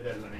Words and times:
edelläni. 0.00 0.38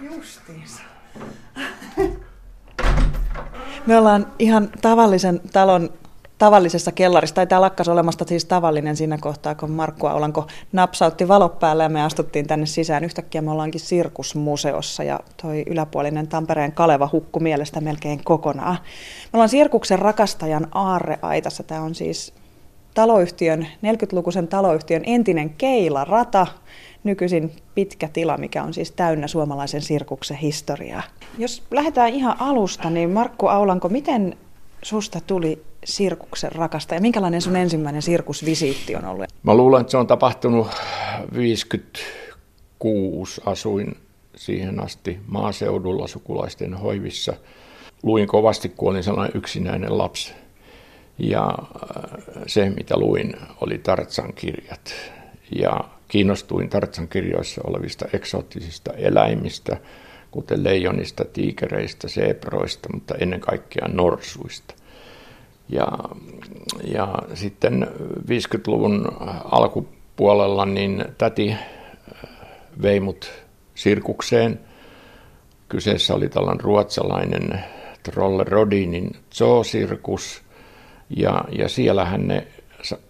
Justiinsa. 0.00 0.82
Me 3.86 3.98
ollaan 3.98 4.32
ihan 4.38 4.68
tavallisen 4.82 5.40
talon 5.52 5.90
tavallisessa 6.38 6.92
kellarissa, 6.92 7.34
tai 7.34 7.46
tämä 7.46 7.60
lakkas 7.60 7.88
olemasta 7.88 8.24
siis 8.28 8.44
tavallinen 8.44 8.96
siinä 8.96 9.18
kohtaa, 9.18 9.54
kun 9.54 9.70
Markku 9.70 10.06
Aulanko 10.06 10.46
napsautti 10.72 11.28
valot 11.28 11.58
päälle 11.58 11.82
ja 11.82 11.88
me 11.88 12.02
astuttiin 12.02 12.46
tänne 12.46 12.66
sisään. 12.66 13.04
Yhtäkkiä 13.04 13.42
me 13.42 13.50
ollaankin 13.50 13.80
Sirkusmuseossa 13.80 15.02
ja 15.02 15.20
toi 15.42 15.64
yläpuolinen 15.66 16.28
Tampereen 16.28 16.72
Kaleva 16.72 17.08
hukku 17.12 17.40
mielestä 17.40 17.80
melkein 17.80 18.24
kokonaan. 18.24 18.78
Me 19.24 19.30
ollaan 19.32 19.48
Sirkuksen 19.48 19.98
rakastajan 19.98 20.68
aarreaitassa. 20.72 21.62
Tämä 21.62 21.80
on 21.80 21.94
siis 21.94 22.34
taloyhtiön, 22.96 23.62
40-lukuisen 23.62 24.48
taloyhtiön 24.48 25.02
entinen 25.06 25.50
keilarata, 25.50 26.46
nykyisin 27.04 27.52
pitkä 27.74 28.08
tila, 28.08 28.36
mikä 28.36 28.62
on 28.62 28.74
siis 28.74 28.90
täynnä 28.90 29.26
suomalaisen 29.26 29.82
sirkuksen 29.82 30.36
historiaa. 30.36 31.02
Jos 31.38 31.62
lähdetään 31.70 32.14
ihan 32.14 32.36
alusta, 32.38 32.90
niin 32.90 33.10
Markku 33.10 33.46
Aulanko, 33.46 33.88
miten 33.88 34.36
susta 34.82 35.20
tuli 35.26 35.62
sirkuksen 35.84 36.52
rakasta 36.52 36.94
ja 36.94 37.00
minkälainen 37.00 37.42
sun 37.42 37.56
ensimmäinen 37.56 38.02
sirkusvisiitti 38.02 38.96
on 38.96 39.04
ollut? 39.04 39.26
Mä 39.42 39.54
luulen, 39.54 39.80
että 39.80 39.90
se 39.90 39.96
on 39.96 40.06
tapahtunut 40.06 40.68
56. 41.34 43.40
Asuin 43.46 43.96
siihen 44.36 44.80
asti 44.80 45.18
maaseudulla 45.26 46.06
sukulaisten 46.06 46.74
hoivissa. 46.74 47.32
Luin 48.02 48.26
kovasti, 48.26 48.68
kun 48.68 48.90
olin 48.90 49.02
sellainen 49.02 49.36
yksinäinen 49.36 49.98
lapsi. 49.98 50.32
Ja 51.18 51.48
äh, 51.48 52.42
se, 52.46 52.70
mitä 52.70 52.96
luin, 52.98 53.36
oli 53.60 53.78
Tartsan 53.78 54.32
kirjat. 54.32 54.94
Ja 55.58 55.84
kiinnostuin 56.08 56.68
Tartsan 56.68 57.08
kirjoissa 57.08 57.60
olevista 57.64 58.06
eksoottisista 58.12 58.92
eläimistä, 58.92 59.76
kuten 60.30 60.64
leijonista, 60.64 61.24
tiikereistä, 61.24 62.08
seeproista, 62.08 62.88
mutta 62.94 63.14
ennen 63.14 63.40
kaikkea 63.40 63.88
norsuista– 63.88 64.74
ja, 65.68 65.88
ja 66.84 67.14
sitten 67.34 67.86
50-luvun 68.30 69.08
alkupuolella 69.44 70.66
niin 70.66 71.04
täti 71.18 71.52
äh, 71.52 71.58
vei 72.82 73.00
mut 73.00 73.32
sirkukseen. 73.74 74.60
Kyseessä 75.68 76.14
oli 76.14 76.28
tällainen 76.28 76.60
ruotsalainen 76.60 77.64
Trolle 78.02 78.44
Rodinin 78.44 79.10
zoosirkus. 79.34 80.42
Ja, 81.10 81.44
ja 81.58 81.68
siellähän 81.68 82.28
ne 82.28 82.46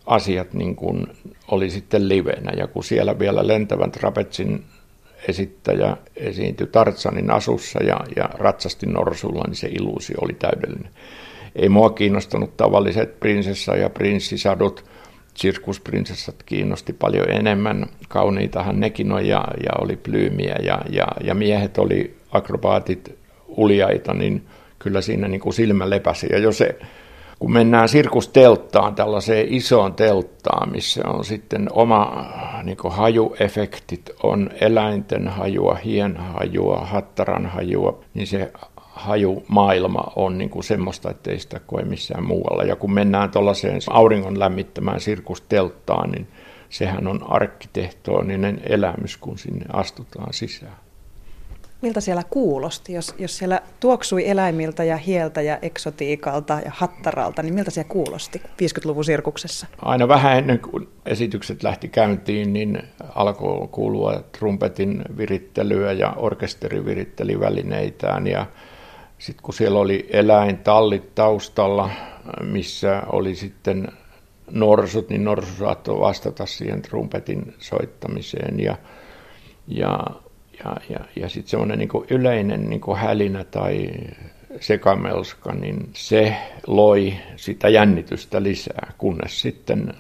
asiat 0.07 0.53
niin 0.53 0.77
kuin 0.77 1.07
oli 1.49 1.71
sitten 1.71 2.09
livenä. 2.09 2.53
Ja 2.57 2.67
kun 2.67 2.85
siellä 2.85 3.19
vielä 3.19 3.47
lentävän 3.47 3.91
trapetsin 3.91 4.65
esittäjä 5.29 5.97
esiintyi 6.17 6.67
Tartsanin 6.67 7.31
asussa 7.31 7.83
ja, 7.83 8.01
ja 8.17 8.31
ratsasti 8.35 8.87
norsulla, 8.87 9.45
niin 9.47 9.57
se 9.57 9.69
illuusio 9.69 10.17
oli 10.21 10.33
täydellinen 10.33 10.91
ei 11.57 11.69
mua 11.69 11.91
kiinnostanut 11.91 12.57
tavalliset 12.57 13.21
prinsessa- 13.21 13.77
ja 13.77 13.91
prinssisadut. 13.91 14.85
Sirkusprinsessat 15.35 16.43
kiinnosti 16.43 16.93
paljon 16.93 17.31
enemmän. 17.31 17.87
Kauniitahan 18.09 18.81
nekin 18.81 19.13
on 19.13 19.27
ja, 19.27 19.45
ja 19.63 19.71
oli 19.81 19.97
plyymiä 19.97 20.57
ja, 20.63 20.83
ja, 20.91 21.07
ja 21.25 21.35
miehet 21.35 21.79
oli 21.79 22.17
akrobaatit 22.33 23.19
uljaita, 23.49 24.15
niin 24.15 24.43
kyllä 24.79 25.01
siinä 25.01 25.29
niin 25.29 25.41
kuin 25.41 25.53
silmä 25.53 25.91
lepäsi. 25.91 26.27
Ja 26.31 26.39
jos 26.39 26.59
se, 26.59 26.79
kun 27.39 27.53
mennään 27.53 27.89
sirkustelttaan, 27.89 28.95
tällaiseen 28.95 29.55
isoon 29.55 29.95
telttaan, 29.95 30.73
missä 30.73 31.01
on 31.07 31.25
sitten 31.25 31.69
oma 31.73 32.27
niin 32.63 32.77
hajuefektit, 32.89 34.11
on 34.23 34.51
eläinten 34.61 35.29
hajua, 35.29 35.75
hienhajua, 35.75 36.77
hattaran 36.77 37.47
hajua, 37.47 37.99
niin 38.15 38.27
se 38.27 38.53
hajumaailma 38.77 40.13
on 40.17 40.39
niin 40.39 40.51
kuin 40.51 40.65
semmoista, 40.65 41.11
että 41.11 41.31
ei 41.31 41.39
sitä 41.39 41.61
koe 41.67 41.83
missään 41.83 42.27
muualla. 42.27 42.65
Ja 42.65 42.77
kun 42.77 42.93
mennään 42.93 43.31
tuollaiseen 43.31 43.81
auringon 43.91 44.39
lämmittämään 44.39 45.01
sirkustelttaan, 45.01 46.11
niin 46.11 46.27
sehän 46.69 47.07
on 47.07 47.33
arkkitehtooninen 47.33 48.61
elämys, 48.63 49.17
kun 49.17 49.39
sinne 49.39 49.65
astutaan 49.73 50.33
sisään. 50.33 50.86
Miltä 51.83 52.01
siellä 52.01 52.23
kuulosti, 52.31 52.93
jos, 52.93 53.15
jos 53.19 53.39
siellä 53.39 53.61
tuoksui 53.81 54.29
eläimiltä 54.29 54.85
ja 54.85 54.97
hieltä 54.97 55.43
ja 55.43 55.59
eksotiikalta 55.63 56.61
ja 56.65 56.71
hattaralta, 56.75 57.43
niin 57.43 57.55
miltä 57.55 57.71
siellä 57.71 57.89
kuulosti 57.89 58.43
50-luvun 58.45 59.05
sirkuksessa? 59.05 59.67
Aina 59.83 60.09
vähän 60.09 60.39
ennen 60.39 60.59
kuin 60.59 60.89
esitykset 61.07 61.63
lähti 61.63 61.89
käyntiin, 61.89 62.53
niin 62.53 62.83
alkoi 63.15 63.69
kuulua 63.69 64.25
trumpetin 64.39 65.05
virittelyä 65.17 65.93
ja 65.93 66.13
orkesteri 66.17 66.85
viritteli 66.85 67.41
välineitään 67.41 68.27
ja 68.27 68.47
sitten 69.19 69.43
kun 69.43 69.55
siellä 69.55 69.79
oli 69.79 70.09
eläintallit 70.11 71.15
taustalla, 71.15 71.91
missä 72.43 73.03
oli 73.07 73.35
sitten 73.35 73.89
norsut, 74.51 75.09
niin 75.09 75.25
norsu 75.25 75.55
saattoi 75.55 76.01
vastata 76.01 76.47
siihen 76.47 76.83
trumpetin 76.83 77.55
soittamiseen. 77.59 78.61
Ja, 78.61 78.77
ja, 79.69 80.01
ja, 80.65 80.77
ja, 80.91 81.01
ja 81.17 81.29
sitten 81.29 81.51
semmoinen 81.51 81.79
niin 81.79 81.91
yleinen 82.11 82.71
niin 82.71 82.97
hälinä 82.97 83.45
tai 83.45 83.91
sekamelska, 84.61 85.55
niin 85.55 85.91
se 85.93 86.37
loi 86.67 87.15
sitä 87.37 87.69
jännitystä 87.69 88.43
lisää, 88.43 88.93
kunnes 88.99 89.41
sitten 89.41 89.95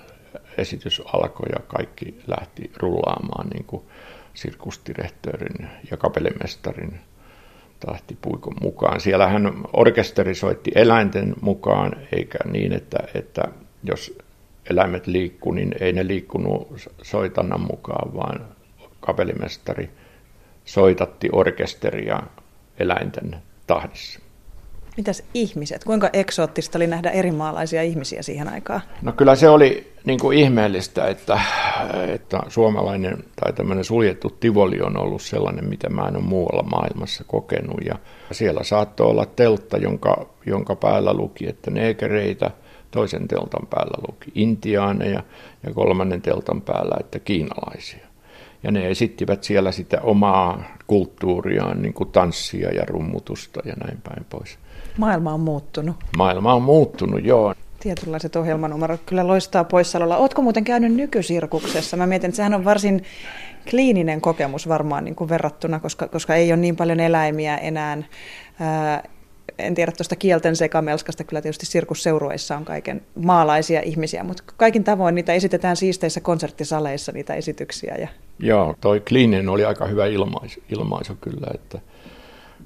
esitys 0.59 1.03
alkoi 1.13 1.49
ja 1.53 1.61
kaikki 1.69 2.15
lähti 2.27 2.71
rullaamaan 2.77 3.49
niin 3.49 3.65
kuin 3.65 3.83
sirkusdirektörin 4.35 5.69
ja 5.91 5.97
kapellimestarin 5.97 7.01
tahtipuikon 7.81 8.55
mukaan. 8.61 9.01
Siellähän 9.01 9.53
orkesteri 9.73 10.35
soitti 10.35 10.71
eläinten 10.75 11.35
mukaan, 11.41 11.93
eikä 12.13 12.39
niin, 12.45 12.73
että, 12.73 12.99
että 13.15 13.43
jos 13.85 14.19
eläimet 14.71 15.07
liikkuu, 15.07 15.53
niin 15.53 15.75
ei 15.81 15.93
ne 15.93 16.07
liikkunut 16.07 16.69
soitannan 17.03 17.61
mukaan, 17.61 18.15
vaan 18.15 18.47
kapellimestari 19.01 19.91
soitatti 20.67 21.29
orkesteria 21.33 22.23
eläinten 22.79 23.37
tahdissa. 23.67 24.21
Mitäs 24.97 25.23
ihmiset? 25.35 25.85
Kuinka 25.85 26.11
eksoottista 26.13 26.79
oli 26.79 26.87
nähdä 26.87 27.11
eri 27.11 27.31
maalaisia 27.31 27.83
ihmisiä 27.83 28.23
siihen 28.23 28.49
aikaan? 28.49 28.81
No 29.03 29.13
kyllä 29.13 29.35
se 29.35 29.49
oli 29.49 29.93
niin 30.05 30.21
kuin 30.21 30.39
ihmeellistä, 30.39 31.07
että, 31.07 31.41
että 32.15 32.41
suomalainen 32.49 33.25
tai 33.41 33.53
tämmöinen 33.53 33.85
suljettu 33.85 34.31
tivoli 34.31 34.81
on 34.81 34.97
ollut 34.97 35.23
sellainen, 35.23 35.69
mitä 35.69 35.91
mä 35.91 36.09
en 36.09 36.17
ole 36.17 36.25
muualla 36.25 36.63
maailmassa 36.63 37.25
kokenut. 37.27 37.81
Ja 37.85 37.99
siellä 38.33 38.65
saattoi 38.65 39.07
olla 39.07 39.27
teltta, 39.27 39.77
jonka, 39.77 40.27
jonka 40.47 40.77
päällä 40.77 41.15
luki, 41.15 41.49
että 41.49 41.71
neekereitä, 41.71 42.51
toisen 42.91 43.29
teltan 43.29 43.67
päällä 43.71 44.05
luki 44.09 44.33
intiaaneja 44.35 45.23
ja 45.63 45.75
kolmannen 45.75 46.23
teltan 46.23 46.63
päällä, 46.63 46.97
että 47.01 47.19
kiinalaisia. 47.19 48.06
Ja 48.67 48.73
ne 48.73 48.91
esittivät 48.91 49.45
siellä 49.45 49.73
sitä 49.73 50.01
omaa 50.01 50.65
kulttuuriaan, 50.87 51.83
niin 51.83 51.95
kuin 51.95 52.11
tanssia 52.11 52.75
ja 52.75 52.85
rummutusta 52.85 53.61
ja 53.65 53.75
näin 53.85 53.99
päin 54.03 54.27
pois. 54.31 54.59
Maailma 54.99 55.33
on 55.35 55.41
muuttunut. 55.41 55.97
Maailma 56.17 56.55
on 56.55 56.63
muuttunut, 56.63 57.25
joo. 57.25 57.55
Tietynlaiset 57.81 58.37
ohjelmanumerot 58.37 59.01
kyllä 59.07 59.27
loistaa 59.27 59.65
poissaololla. 59.65 60.17
Oletko 60.17 60.43
muuten 60.43 60.65
käynyt 60.65 60.95
nykysirkuksessa? 60.95 61.97
Mä 61.97 62.07
mietin, 62.07 62.29
että 62.29 62.37
sehän 62.37 62.55
on 62.55 62.65
varsin 62.65 63.03
kliininen 63.71 64.21
kokemus 64.21 64.69
varmaan 64.69 65.05
niin 65.05 65.15
kuin 65.15 65.29
verrattuna, 65.29 65.81
koska, 65.81 66.09
koska 66.09 66.35
ei 66.35 66.53
ole 66.53 66.61
niin 66.61 66.77
paljon 66.77 67.01
eläimiä 67.01 67.57
enää. 67.57 68.03
Ää, 68.61 69.03
en 69.59 69.75
tiedä 69.75 69.93
tuosta 69.93 70.17
kielten 70.17 70.57
sekamelskasta, 70.57 71.25
kyllä 71.25 71.43
tietysti 71.43 71.67
sirkusseurueissa 71.67 72.57
on 72.57 72.65
kaiken 72.65 73.03
maalaisia 73.15 73.81
ihmisiä, 73.81 74.25
mutta 74.25 74.43
kaikin 74.57 74.85
tavoin 74.85 75.15
niitä 75.15 75.33
esitetään 75.33 75.77
siisteissä 75.77 76.21
konserttisaleissa, 76.21 77.13
niitä 77.13 77.35
esityksiä. 77.35 77.95
Ja... 77.99 78.09
Joo, 78.39 78.75
toi 78.81 79.01
kliininen 79.01 79.49
oli 79.49 79.65
aika 79.65 79.87
hyvä 79.87 80.07
ilmaisu, 80.07 80.61
ilmaisu 80.69 81.15
kyllä, 81.21 81.47
että 81.55 81.79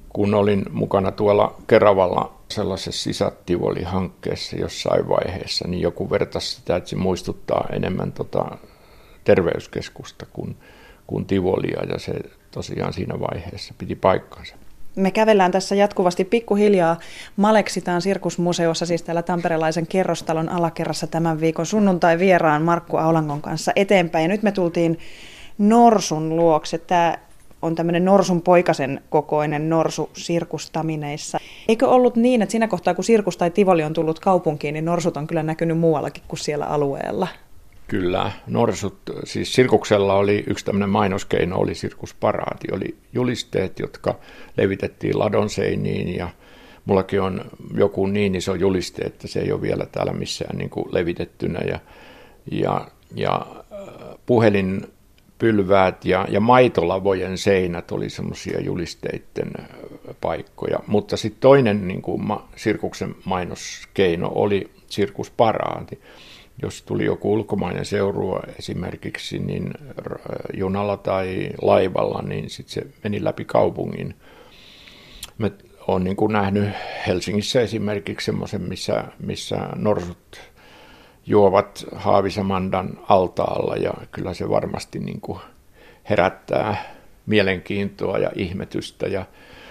kun 0.09 0.33
olin 0.33 0.65
mukana 0.71 1.11
tuolla 1.11 1.55
Keravalla 1.67 2.33
sellaisessa 2.47 3.03
sisätivoli-hankkeessa 3.03 4.55
jossain 4.55 5.09
vaiheessa, 5.09 5.67
niin 5.67 5.81
joku 5.81 6.09
vertasi 6.09 6.55
sitä, 6.55 6.75
että 6.75 6.89
se 6.89 6.95
muistuttaa 6.95 7.67
enemmän 7.71 8.11
tota 8.11 8.45
terveyskeskusta 9.23 10.25
kuin, 10.33 10.55
kuin 11.07 11.25
tivolia, 11.25 11.83
ja 11.89 11.99
se 11.99 12.13
tosiaan 12.51 12.93
siinä 12.93 13.19
vaiheessa 13.19 13.73
piti 13.77 13.95
paikkansa. 13.95 14.55
Me 14.95 15.11
kävellään 15.11 15.51
tässä 15.51 15.75
jatkuvasti 15.75 16.25
pikkuhiljaa 16.25 16.99
Maleksitaan 17.35 18.01
sirkusmuseossa, 18.01 18.85
siis 18.85 19.03
täällä 19.03 19.21
tamperelaisen 19.21 19.87
kerrostalon 19.87 20.49
alakerrassa 20.49 21.07
tämän 21.07 21.39
viikon 21.39 21.65
sunnuntai 21.65 22.19
vieraan 22.19 22.61
Markku 22.61 22.97
Aulangon 22.97 23.41
kanssa 23.41 23.71
eteenpäin. 23.75 24.23
Ja 24.23 24.27
nyt 24.27 24.43
me 24.43 24.51
tultiin 24.51 24.99
Norsun 25.57 26.35
luokse. 26.35 26.77
Tämä 26.77 27.17
on 27.61 27.75
tämmöinen 27.75 28.05
norsun 28.05 28.41
poikasen 28.41 29.01
kokoinen 29.09 29.69
norsu 29.69 30.09
sirkustamineissa. 30.13 31.37
Eikö 31.67 31.87
ollut 31.87 32.15
niin, 32.15 32.41
että 32.41 32.51
siinä 32.51 32.67
kohtaa 32.67 32.93
kun 32.93 33.03
sirkus 33.03 33.37
tai 33.37 33.51
tivoli 33.51 33.83
on 33.83 33.93
tullut 33.93 34.19
kaupunkiin, 34.19 34.73
niin 34.73 34.85
norsut 34.85 35.17
on 35.17 35.27
kyllä 35.27 35.43
näkynyt 35.43 35.77
muuallakin 35.77 36.23
kuin 36.27 36.39
siellä 36.39 36.65
alueella? 36.65 37.27
Kyllä, 37.87 38.31
norsut, 38.47 38.97
siis 39.23 39.53
sirkuksella 39.53 40.13
oli 40.13 40.43
yksi 40.47 40.65
tämmöinen 40.65 40.89
mainoskeino, 40.89 41.57
oli 41.57 41.75
sirkusparaati, 41.75 42.67
oli 42.71 42.97
julisteet, 43.13 43.79
jotka 43.79 44.19
levitettiin 44.57 45.19
ladon 45.19 45.49
seiniin 45.49 46.15
ja 46.15 46.29
mullakin 46.85 47.21
on 47.21 47.41
joku 47.73 48.07
niin 48.07 48.35
iso 48.35 48.55
juliste, 48.55 49.01
että 49.01 49.27
se 49.27 49.39
ei 49.39 49.51
ole 49.51 49.61
vielä 49.61 49.85
täällä 49.85 50.13
missään 50.13 50.57
niin 50.57 50.69
kuin 50.69 50.85
levitettynä 50.91 51.59
ja, 51.67 51.79
ja, 52.51 52.87
ja 53.15 53.47
äh, 53.71 54.17
puhelin 54.25 54.81
pylväät 55.41 56.05
ja, 56.05 56.25
ja 56.29 56.39
maitolavojen 56.39 57.37
seinät 57.37 57.91
oli 57.91 58.09
semmoisia 58.09 58.61
julisteiden 58.61 59.51
paikkoja. 60.21 60.79
Mutta 60.87 61.17
sitten 61.17 61.41
toinen 61.41 61.87
niin 61.87 62.01
kuin 62.01 62.25
ma, 62.27 62.47
sirkuksen 62.55 63.15
mainoskeino 63.25 64.31
oli 64.35 64.71
sirkusparaati 64.87 65.99
jos 66.61 66.81
tuli 66.81 67.05
joku 67.05 67.33
ulkomainen 67.33 67.85
seurua 67.85 68.43
esimerkiksi 68.59 69.39
niin 69.39 69.73
junalla 70.53 70.97
tai 70.97 71.49
laivalla, 71.61 72.21
niin 72.21 72.49
sitten 72.49 72.73
se 72.73 72.87
meni 73.03 73.23
läpi 73.23 73.45
kaupungin. 73.45 74.15
Mä 75.37 75.51
olen 75.87 76.03
niin 76.03 76.15
kuin 76.15 76.33
nähnyt 76.33 76.69
Helsingissä 77.07 77.61
esimerkiksi 77.61 78.25
semmoisen, 78.25 78.61
missä, 78.61 79.03
missä 79.19 79.57
norsut 79.75 80.50
juovat 81.31 81.85
Haavisamandan 81.95 82.99
altaalla 83.09 83.75
ja 83.75 83.93
kyllä 84.11 84.33
se 84.33 84.49
varmasti 84.49 84.99
niin 84.99 85.21
kuin 85.21 85.39
herättää 86.09 86.95
mielenkiintoa 87.25 88.17
ja 88.17 88.31
ihmetystä 88.35 89.07
ja 89.07 89.25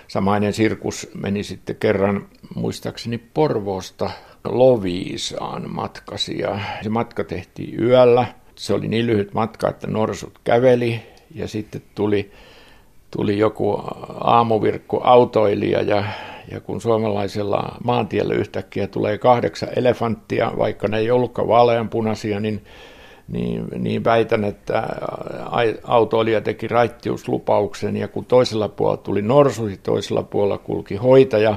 samainen 0.08 0.52
sirkus 0.52 1.10
meni 1.14 1.42
sitten 1.42 1.76
kerran 1.76 2.28
muistaakseni 2.54 3.18
Porvoosta 3.18 4.10
Loviisaan 4.44 5.70
matkasi 5.70 6.38
ja 6.38 6.58
se 6.82 6.88
matka 6.88 7.24
tehtiin 7.24 7.82
yöllä. 7.82 8.26
Se 8.54 8.74
oli 8.74 8.88
niin 8.88 9.06
lyhyt 9.06 9.34
matka, 9.34 9.68
että 9.68 9.86
norsut 9.86 10.40
käveli 10.44 11.02
ja 11.34 11.48
sitten 11.48 11.82
tuli, 11.94 12.30
tuli 13.10 13.38
joku 13.38 13.82
aamuvirkku 14.20 15.00
autoilija 15.04 15.82
ja, 15.82 16.04
ja 16.50 16.60
kun 16.60 16.80
suomalaisella 16.80 17.76
maantiellä 17.84 18.34
yhtäkkiä 18.34 18.86
tulee 18.86 19.18
kahdeksan 19.18 19.68
elefanttia, 19.76 20.52
vaikka 20.58 20.88
ne 20.88 20.98
ei 20.98 21.10
ollutkaan 21.10 21.48
vaaleanpunaisia, 21.48 22.40
niin 22.40 22.64
niin, 23.28 23.68
niin 23.78 24.04
väitän, 24.04 24.44
että 24.44 24.88
autoilija 25.84 26.40
teki 26.40 26.68
raittiuslupauksen 26.68 27.96
ja 27.96 28.08
kun 28.08 28.24
toisella 28.24 28.68
puolella 28.68 29.02
tuli 29.02 29.22
norsu, 29.22 29.62
toisella 29.82 30.22
puolella 30.22 30.58
kulki 30.58 30.96
hoitaja, 30.96 31.56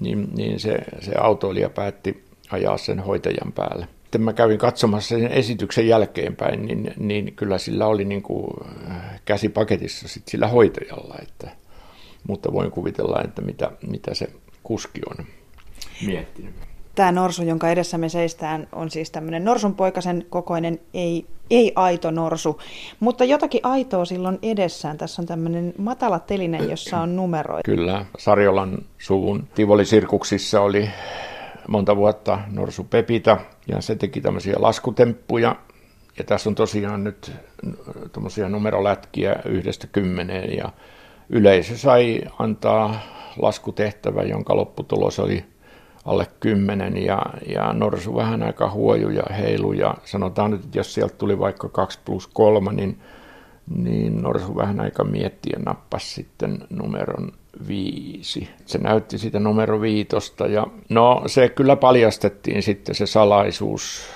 niin, 0.00 0.28
niin 0.36 0.60
se, 0.60 0.78
se 1.00 1.12
autoilija 1.18 1.70
päätti 1.70 2.24
ajaa 2.50 2.78
sen 2.78 3.00
hoitajan 3.00 3.52
päälle. 3.52 3.88
Sitten 4.12 4.24
mä 4.24 4.32
kävin 4.32 4.58
katsomassa 4.58 5.08
sen 5.08 5.26
esityksen 5.26 5.88
jälkeenpäin, 5.88 6.66
niin, 6.66 6.94
niin 6.96 7.32
kyllä 7.36 7.58
sillä 7.58 7.86
oli 7.86 8.04
niin 8.04 8.22
kuin 8.22 8.46
äh, 8.90 9.20
käsi 9.24 9.48
paketissa 9.48 10.08
sit 10.08 10.28
sillä 10.28 10.48
hoitajalla, 10.48 11.14
että, 11.22 11.50
mutta 12.28 12.52
voin 12.52 12.70
kuvitella, 12.70 13.22
että 13.24 13.42
mitä, 13.42 13.70
mitä 13.86 14.14
se 14.14 14.28
kuski 14.62 15.00
on 15.10 15.26
miettinyt. 16.06 16.54
Tämä 16.94 17.12
norsu, 17.12 17.42
jonka 17.42 17.70
edessä 17.70 17.98
me 17.98 18.08
seistään, 18.08 18.68
on 18.72 18.90
siis 18.90 19.10
tämmöinen 19.10 19.44
norsunpoikasen 19.44 20.26
kokoinen, 20.30 20.80
ei, 20.94 21.26
ei 21.50 21.72
aito 21.74 22.10
norsu, 22.10 22.60
mutta 23.00 23.24
jotakin 23.24 23.60
aitoa 23.62 24.04
silloin 24.04 24.38
edessään. 24.42 24.98
Tässä 24.98 25.22
on 25.22 25.26
tämmöinen 25.26 25.74
matala 25.78 26.18
teline, 26.18 26.58
jossa 26.58 26.98
on 26.98 27.16
numeroita. 27.16 27.70
Kyllä, 27.70 28.06
Sarjolan 28.18 28.78
suvun 28.98 29.48
Tivoli-sirkuksissa 29.54 30.60
oli 30.60 30.90
monta 31.68 31.96
vuotta 31.96 32.38
Norsu 32.50 32.84
Pepita, 32.84 33.38
ja 33.68 33.80
se 33.80 33.94
teki 33.94 34.20
tämmöisiä 34.20 34.56
laskutemppuja, 34.58 35.56
ja 36.18 36.24
tässä 36.24 36.50
on 36.50 36.54
tosiaan 36.54 37.04
nyt 37.04 37.32
tuommoisia 38.12 38.48
numerolätkiä 38.48 39.36
yhdestä 39.44 39.86
kymmeneen, 39.86 40.56
ja 40.56 40.68
yleisö 41.28 41.76
sai 41.76 42.20
antaa 42.38 43.00
laskutehtävä, 43.38 44.22
jonka 44.22 44.56
lopputulos 44.56 45.18
oli 45.18 45.44
alle 46.04 46.26
kymmenen 46.40 47.04
ja, 47.04 47.22
ja 47.48 47.72
Norsu 47.72 48.16
vähän 48.16 48.42
aika 48.42 48.70
huoju 48.70 49.10
ja 49.10 49.22
heilu 49.34 49.72
ja 49.72 49.94
sanotaan 50.04 50.50
nyt, 50.50 50.64
että 50.64 50.78
jos 50.78 50.94
sieltä 50.94 51.14
tuli 51.14 51.38
vaikka 51.38 51.68
2 51.68 51.98
plus 52.04 52.26
3, 52.26 52.72
niin, 52.72 53.00
niin 53.76 54.22
Norsu 54.22 54.56
vähän 54.56 54.80
aika 54.80 55.04
mietti 55.04 55.50
ja 55.52 55.58
nappasi 55.58 56.14
sitten 56.14 56.58
numeron 56.70 57.32
viisi. 57.68 58.48
Se 58.66 58.78
näytti 58.78 59.18
sitä 59.18 59.38
numero 59.38 59.80
viitosta 59.80 60.46
ja 60.46 60.66
no 60.88 61.22
se 61.26 61.48
kyllä 61.48 61.76
paljastettiin 61.76 62.62
sitten 62.62 62.94
se 62.94 63.06
salaisuus 63.06 64.06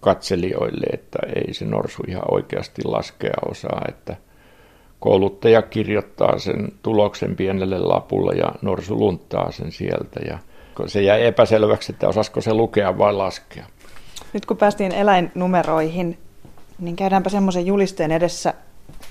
katselijoille, 0.00 0.86
että 0.92 1.18
ei 1.36 1.54
se 1.54 1.64
Norsu 1.64 2.02
ihan 2.08 2.24
oikeasti 2.30 2.82
laskea 2.84 3.34
osaa, 3.50 3.82
että 3.88 4.16
kouluttaja 5.00 5.62
kirjoittaa 5.62 6.38
sen 6.38 6.72
tuloksen 6.82 7.36
pienelle 7.36 7.78
lapulle 7.78 8.34
ja 8.34 8.48
Norsu 8.62 8.98
lunttaa 8.98 9.52
sen 9.52 9.72
sieltä 9.72 10.20
ja 10.28 10.38
se 10.86 11.02
jäi 11.02 11.26
epäselväksi, 11.26 11.92
että 11.92 12.08
osasko 12.08 12.40
se 12.40 12.54
lukea 12.54 12.98
vai 12.98 13.12
laskea. 13.12 13.66
Nyt 14.32 14.46
kun 14.46 14.56
päästiin 14.56 14.92
eläinnumeroihin, 14.92 16.18
niin 16.78 16.96
käydäänpä 16.96 17.30
semmoisen 17.30 17.66
julisteen 17.66 18.12
edessä, 18.12 18.54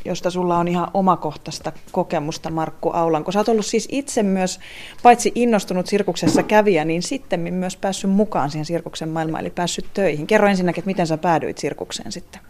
josta 0.05 0.29
sulla 0.29 0.57
on 0.57 0.67
ihan 0.67 0.87
omakohtaista 0.93 1.71
kokemusta, 1.91 2.49
Markku 2.49 2.89
Aulanko. 2.89 3.31
Sä 3.31 3.39
oot 3.39 3.49
ollut 3.49 3.65
siis 3.65 3.87
itse 3.91 4.23
myös, 4.23 4.59
paitsi 5.03 5.31
innostunut 5.35 5.87
sirkuksessa 5.87 6.43
kävijä, 6.43 6.85
niin 6.85 7.03
sitten 7.03 7.53
myös 7.53 7.77
päässyt 7.77 8.11
mukaan 8.11 8.49
siihen 8.49 8.65
sirkuksen 8.65 9.09
maailmaan, 9.09 9.41
eli 9.41 9.49
päässyt 9.49 9.85
töihin. 9.93 10.27
Kerro 10.27 10.47
ensinnäkin, 10.47 10.81
että 10.81 10.89
miten 10.89 11.07
sä 11.07 11.17
päädyit 11.17 11.57
sirkukseen 11.57 12.11
sitten? 12.11 12.41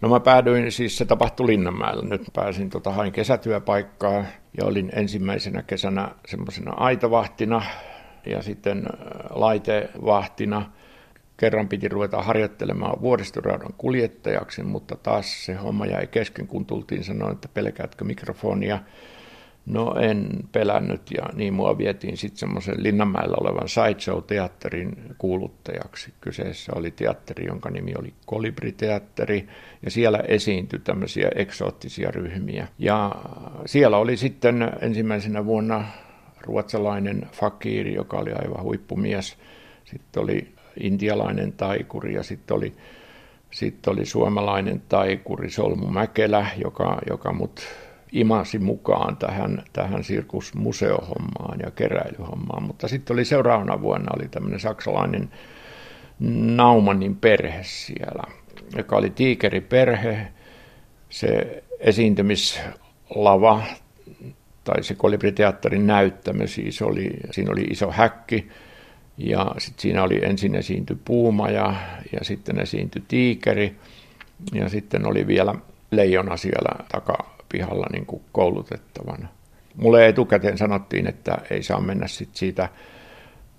No 0.00 0.08
mä 0.08 0.20
päädyin, 0.20 0.72
siis 0.72 0.98
se 0.98 1.04
tapahtui 1.04 1.46
Linnanmäellä. 1.46 2.02
Nyt 2.02 2.22
pääsin, 2.32 2.70
tota, 2.70 2.92
hain 2.92 3.12
kesätyöpaikkaa 3.12 4.24
ja 4.58 4.64
olin 4.64 4.90
ensimmäisenä 4.92 5.62
kesänä 5.62 6.08
semmoisena 6.26 6.72
aitavahtina 6.76 7.62
ja 8.26 8.42
sitten 8.42 8.86
laitevahtina– 9.30 10.62
Kerran 11.38 11.68
piti 11.68 11.88
ruveta 11.88 12.22
harjoittelemaan 12.22 13.00
vuoristoraudan 13.00 13.74
kuljettajaksi, 13.78 14.62
mutta 14.62 14.96
taas 14.96 15.44
se 15.46 15.54
homma 15.54 15.86
jäi 15.86 16.06
kesken, 16.06 16.46
kun 16.46 16.66
tultiin 16.66 17.04
sanoa, 17.04 17.30
että 17.30 17.48
pelkäätkö 17.54 18.04
mikrofonia. 18.04 18.78
No 19.66 19.94
en 20.00 20.28
pelännyt 20.52 21.02
ja 21.16 21.22
niin 21.34 21.54
mua 21.54 21.78
vietiin 21.78 22.16
sitten 22.16 22.38
semmoisen 22.38 22.82
Linnanmäellä 22.82 23.36
olevan 23.40 23.68
Sideshow-teatterin 23.68 25.14
kuuluttajaksi. 25.18 26.12
Kyseessä 26.20 26.72
oli 26.74 26.90
teatteri, 26.90 27.46
jonka 27.46 27.70
nimi 27.70 27.92
oli 27.98 28.14
Kolibri-teatteri 28.26 29.48
ja 29.84 29.90
siellä 29.90 30.18
esiintyi 30.18 30.78
tämmöisiä 30.78 31.30
eksoottisia 31.34 32.10
ryhmiä. 32.10 32.68
Ja 32.78 33.14
siellä 33.66 33.98
oli 33.98 34.16
sitten 34.16 34.72
ensimmäisenä 34.80 35.44
vuonna 35.44 35.84
ruotsalainen 36.40 37.26
fakiri, 37.32 37.94
joka 37.94 38.16
oli 38.18 38.32
aivan 38.32 38.62
huippumies. 38.62 39.38
Sitten 39.84 40.22
oli 40.22 40.57
intialainen 40.80 41.52
taikuri 41.52 42.14
ja 42.14 42.22
sitten 42.22 42.56
oli, 42.56 42.72
sitten 43.50 43.92
oli 43.92 44.06
suomalainen 44.06 44.82
taikuri 44.88 45.50
Solmu 45.50 45.86
Mäkelä, 45.86 46.46
joka, 46.56 46.98
joka 47.08 47.32
mut 47.32 47.60
imasi 48.12 48.58
mukaan 48.58 49.16
tähän, 49.16 49.62
tähän 49.72 50.04
sirkusmuseohommaan 50.04 51.58
ja 51.62 51.70
keräilyhommaan. 51.70 52.62
Mutta 52.62 52.88
sitten 52.88 53.14
oli 53.14 53.24
seuraavana 53.24 53.82
vuonna 53.82 54.12
oli 54.16 54.28
tämmöinen 54.28 54.60
saksalainen 54.60 55.30
Naumanin 56.56 57.16
perhe 57.16 57.60
siellä, 57.62 58.22
joka 58.76 58.96
oli 58.96 59.10
tiikeriperhe. 59.10 60.28
Se 61.08 61.62
esiintymislava 61.80 63.62
tai 64.64 64.82
se 64.82 64.94
kolibriteatterin 64.94 65.86
näyttämö 65.86 66.46
siis 66.46 66.82
oli, 66.82 67.10
siinä 67.30 67.52
oli 67.52 67.62
iso 67.62 67.90
häkki, 67.90 68.48
ja 69.18 69.54
sitten 69.58 69.82
siinä 69.82 70.02
oli 70.02 70.24
ensin 70.24 70.54
esiinty 70.54 70.98
puuma 71.04 71.48
ja, 71.48 71.74
ja 72.12 72.24
sitten 72.24 72.60
esiintyi 72.60 73.02
tiikeri 73.08 73.76
ja 74.54 74.68
sitten 74.68 75.06
oli 75.06 75.26
vielä 75.26 75.54
leijona 75.90 76.36
siellä 76.36 76.84
takapihalla 76.92 77.86
niin 77.92 78.06
kuin 78.06 78.22
koulutettavana. 78.32 79.28
Mulle 79.76 80.08
etukäteen 80.08 80.58
sanottiin, 80.58 81.06
että 81.06 81.38
ei 81.50 81.62
saa 81.62 81.80
mennä 81.80 82.06
sit 82.06 82.28
siitä, 82.32 82.68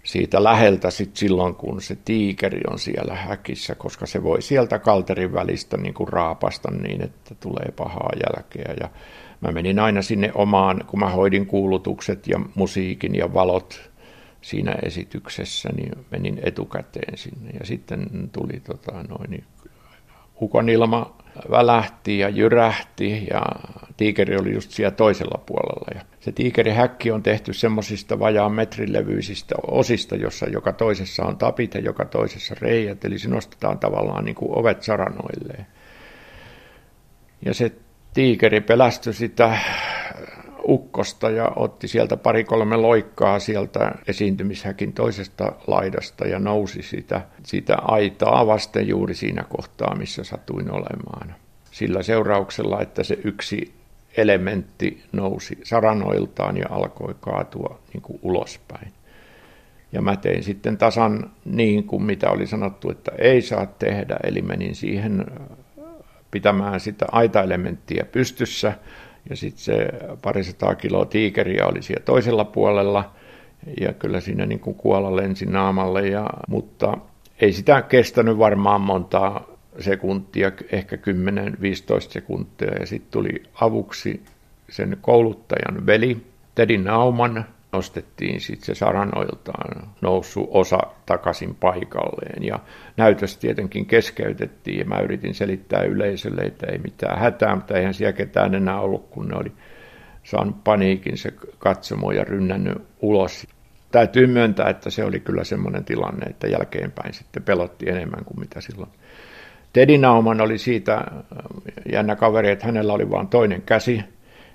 siitä 0.03 0.43
läheltä 0.43 0.91
sit 0.91 1.17
silloin, 1.17 1.55
kun 1.55 1.81
se 1.81 1.97
tiikeri 2.05 2.61
on 2.71 2.79
siellä 2.79 3.15
häkissä, 3.15 3.75
koska 3.75 4.05
se 4.05 4.23
voi 4.23 4.41
sieltä 4.41 4.79
kalterin 4.79 5.33
välistä 5.33 5.77
niin 5.77 5.93
kuin 5.93 6.07
raapasta 6.07 6.71
niin, 6.71 7.01
että 7.03 7.35
tulee 7.35 7.73
pahaa 7.75 8.11
jälkeä. 8.25 8.73
Ja 8.81 8.89
mä 9.41 9.51
menin 9.51 9.79
aina 9.79 10.01
sinne 10.01 10.31
omaan, 10.35 10.83
kun 10.87 10.99
mä 10.99 11.09
hoidin 11.09 11.45
kuulutukset 11.45 12.27
ja 12.27 12.39
musiikin 12.55 13.15
ja 13.15 13.33
valot 13.33 13.89
siinä 14.41 14.71
esityksessä, 14.83 15.69
niin 15.75 16.05
menin 16.11 16.39
etukäteen 16.43 17.17
sinne. 17.17 17.51
Ja 17.59 17.65
sitten 17.65 18.29
tuli 18.31 18.59
tota, 18.59 19.03
noin, 19.03 19.31
niin 19.31 19.43
välähti 21.51 22.19
ja 22.19 22.29
jyrähti 22.29 23.27
ja 23.29 23.41
tiikeri 23.97 24.37
oli 24.37 24.53
just 24.53 24.71
siellä 24.71 24.91
toisella 24.91 25.43
puolella. 25.45 25.87
Ja 25.95 26.01
se 26.19 26.31
tiikerihäkki 26.31 27.11
on 27.11 27.23
tehty 27.23 27.53
semmoisista 27.53 28.19
vajaan 28.19 28.51
metrilevyisistä 28.51 29.55
osista, 29.67 30.15
jossa 30.15 30.45
joka 30.45 30.73
toisessa 30.73 31.23
on 31.23 31.37
tapit 31.37 31.73
ja 31.73 31.81
joka 31.81 32.05
toisessa 32.05 32.55
reijät, 32.61 33.05
eli 33.05 33.19
se 33.19 33.29
nostetaan 33.29 33.79
tavallaan 33.79 34.25
niin 34.25 34.35
kuin 34.35 34.59
ovet 34.59 34.83
saranoilleen. 34.83 35.67
Ja 37.45 37.53
se 37.53 37.71
tiikeri 38.13 38.61
pelästyi 38.61 39.13
sitä 39.13 39.57
ukkosta 40.69 41.29
ja 41.29 41.51
otti 41.55 41.87
sieltä 41.87 42.17
pari-kolme 42.17 42.77
loikkaa 42.77 43.39
sieltä 43.39 43.91
esiintymishäkin 44.07 44.93
toisesta 44.93 45.51
laidasta 45.67 46.27
ja 46.27 46.39
nousi 46.39 46.81
sitä, 46.81 47.21
sitä 47.43 47.75
aitaa 47.75 48.47
vasten 48.47 48.87
juuri 48.87 49.15
siinä 49.15 49.43
kohtaa, 49.49 49.95
missä 49.95 50.23
satuin 50.23 50.71
olemaan. 50.71 51.35
Sillä 51.71 52.03
seurauksella, 52.03 52.81
että 52.81 53.03
se 53.03 53.17
yksi 53.23 53.73
elementti 54.17 55.03
nousi 55.11 55.59
saranoiltaan 55.63 56.57
ja 56.57 56.65
alkoi 56.69 57.15
kaatua 57.19 57.79
niin 57.93 58.01
kuin 58.01 58.19
ulospäin. 58.21 58.93
Ja 59.91 60.01
mä 60.01 60.15
tein 60.15 60.43
sitten 60.43 60.77
tasan 60.77 61.31
niin 61.45 61.83
kuin 61.83 62.03
mitä 62.03 62.29
oli 62.29 62.47
sanottu, 62.47 62.91
että 62.91 63.11
ei 63.17 63.41
saa 63.41 63.65
tehdä, 63.65 64.17
eli 64.23 64.41
menin 64.41 64.75
siihen 64.75 65.25
pitämään 66.31 66.79
sitä 66.79 67.05
aitaelementtiä 67.11 68.05
pystyssä– 68.11 68.73
ja 69.29 69.35
sitten 69.35 69.63
se 69.63 69.87
parisataa 70.21 70.75
kiloa 70.75 71.05
tiikeriä 71.05 71.65
oli 71.67 71.81
siellä 71.81 72.03
toisella 72.05 72.45
puolella, 72.45 73.11
ja 73.81 73.93
kyllä 73.93 74.19
siinä 74.19 74.45
niin 74.45 74.59
kuin 74.59 74.75
kuola 74.75 75.15
lensi 75.15 75.45
naamalle, 75.45 76.07
ja, 76.07 76.29
mutta 76.47 76.97
ei 77.41 77.53
sitä 77.53 77.81
kestänyt 77.81 78.37
varmaan 78.37 78.81
montaa 78.81 79.45
sekuntia, 79.79 80.51
ehkä 80.71 80.95
10-15 80.95 80.99
sekuntia, 81.99 82.73
ja 82.79 82.85
sitten 82.85 83.11
tuli 83.11 83.43
avuksi 83.61 84.23
sen 84.69 84.97
kouluttajan 85.01 85.85
veli, 85.85 86.17
Teddy 86.55 86.77
Nauman, 86.77 87.45
nostettiin 87.71 88.41
sitten 88.41 88.65
se 88.65 88.75
saranoiltaan 88.75 89.89
noussut 90.01 90.49
osa 90.51 90.79
takaisin 91.05 91.55
paikalleen. 91.55 92.43
Ja 92.43 92.59
näytös 92.97 93.37
tietenkin 93.37 93.85
keskeytettiin 93.85 94.79
ja 94.79 94.85
mä 94.85 94.99
yritin 94.99 95.33
selittää 95.33 95.83
yleisölle, 95.83 96.41
että 96.41 96.67
ei 96.71 96.77
mitään 96.77 97.19
hätää, 97.19 97.55
mutta 97.55 97.77
eihän 97.77 97.93
siellä 97.93 98.13
ketään 98.13 98.55
enää 98.55 98.79
ollut, 98.79 99.09
kun 99.09 99.27
ne 99.27 99.37
oli 99.37 99.51
saanut 100.23 100.63
paniikin 100.63 101.17
se 101.17 101.33
katsomo 101.59 102.11
ja 102.11 102.23
rynnännyt 102.23 102.77
ulos. 103.01 103.47
Täytyy 103.91 104.27
myöntää, 104.27 104.69
että 104.69 104.89
se 104.89 105.03
oli 105.03 105.19
kyllä 105.19 105.43
semmoinen 105.43 105.85
tilanne, 105.85 106.25
että 106.25 106.47
jälkeenpäin 106.47 107.13
sitten 107.13 107.43
pelotti 107.43 107.89
enemmän 107.89 108.25
kuin 108.25 108.39
mitä 108.39 108.61
silloin. 108.61 108.89
Teddy 109.73 109.97
Nauman 109.97 110.41
oli 110.41 110.57
siitä 110.57 111.01
jännä 111.91 112.15
kaveri, 112.15 112.51
että 112.51 112.65
hänellä 112.65 112.93
oli 112.93 113.09
vain 113.09 113.27
toinen 113.27 113.61
käsi. 113.61 114.03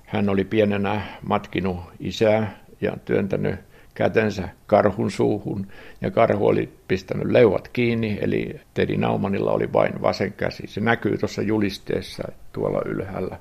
Hän 0.07 0.29
oli 0.29 0.45
pienenä 0.45 1.03
matkinut 1.29 1.77
isää 2.01 2.64
ja 2.81 2.97
työntänyt 3.05 3.61
kätensä 3.95 4.49
karhun 4.67 5.11
suuhun 5.11 5.67
ja 6.01 6.11
karhu 6.11 6.47
oli 6.47 6.79
pistänyt 6.89 7.31
leuat 7.31 7.69
kiinni, 7.69 8.19
eli 8.21 8.61
Tedi 8.75 8.97
Naumanilla 8.97 9.53
oli 9.53 9.73
vain 9.73 10.03
vasen 10.03 10.33
käsi. 10.33 10.67
Se 10.67 10.81
näkyy 10.81 11.19
tuossa 11.19 11.43
julisteessa 11.43 12.23
tuolla 12.53 12.83
ylhäällä 12.85 13.39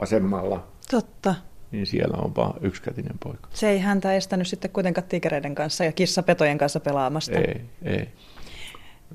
vasemmalla. 0.00 0.66
Totta. 0.90 1.34
Niin 1.70 1.86
siellä 1.86 2.16
on 2.16 2.36
vaan 2.36 2.54
yksikätinen 2.60 3.18
poika. 3.24 3.48
Se 3.50 3.68
ei 3.68 3.78
häntä 3.78 4.14
estänyt 4.14 4.46
sitten 4.46 4.70
kuitenkaan 4.70 5.06
tikereiden 5.08 5.54
kanssa 5.54 5.84
ja 5.84 5.92
kissapetojen 5.92 6.58
kanssa 6.58 6.80
pelaamasta. 6.80 7.38
Ei, 7.38 7.60
ei. 7.82 8.08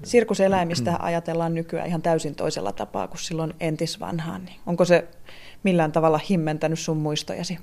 Sirkuseläimistä 0.04 0.92
mm. 0.92 0.98
ajatellaan 1.00 1.54
nykyään 1.54 1.88
ihan 1.88 2.02
täysin 2.02 2.36
toisella 2.36 2.72
tapaa 2.72 3.08
kuin 3.08 3.20
silloin 3.20 3.54
entisvanhaan. 3.60 4.46
Niin 4.46 4.60
onko 4.66 4.86
se 4.86 5.08
millään 5.64 5.92
tavalla 5.92 6.20
himmentänyt 6.30 6.80
sun 6.80 6.98
muistojasi? 6.98 7.60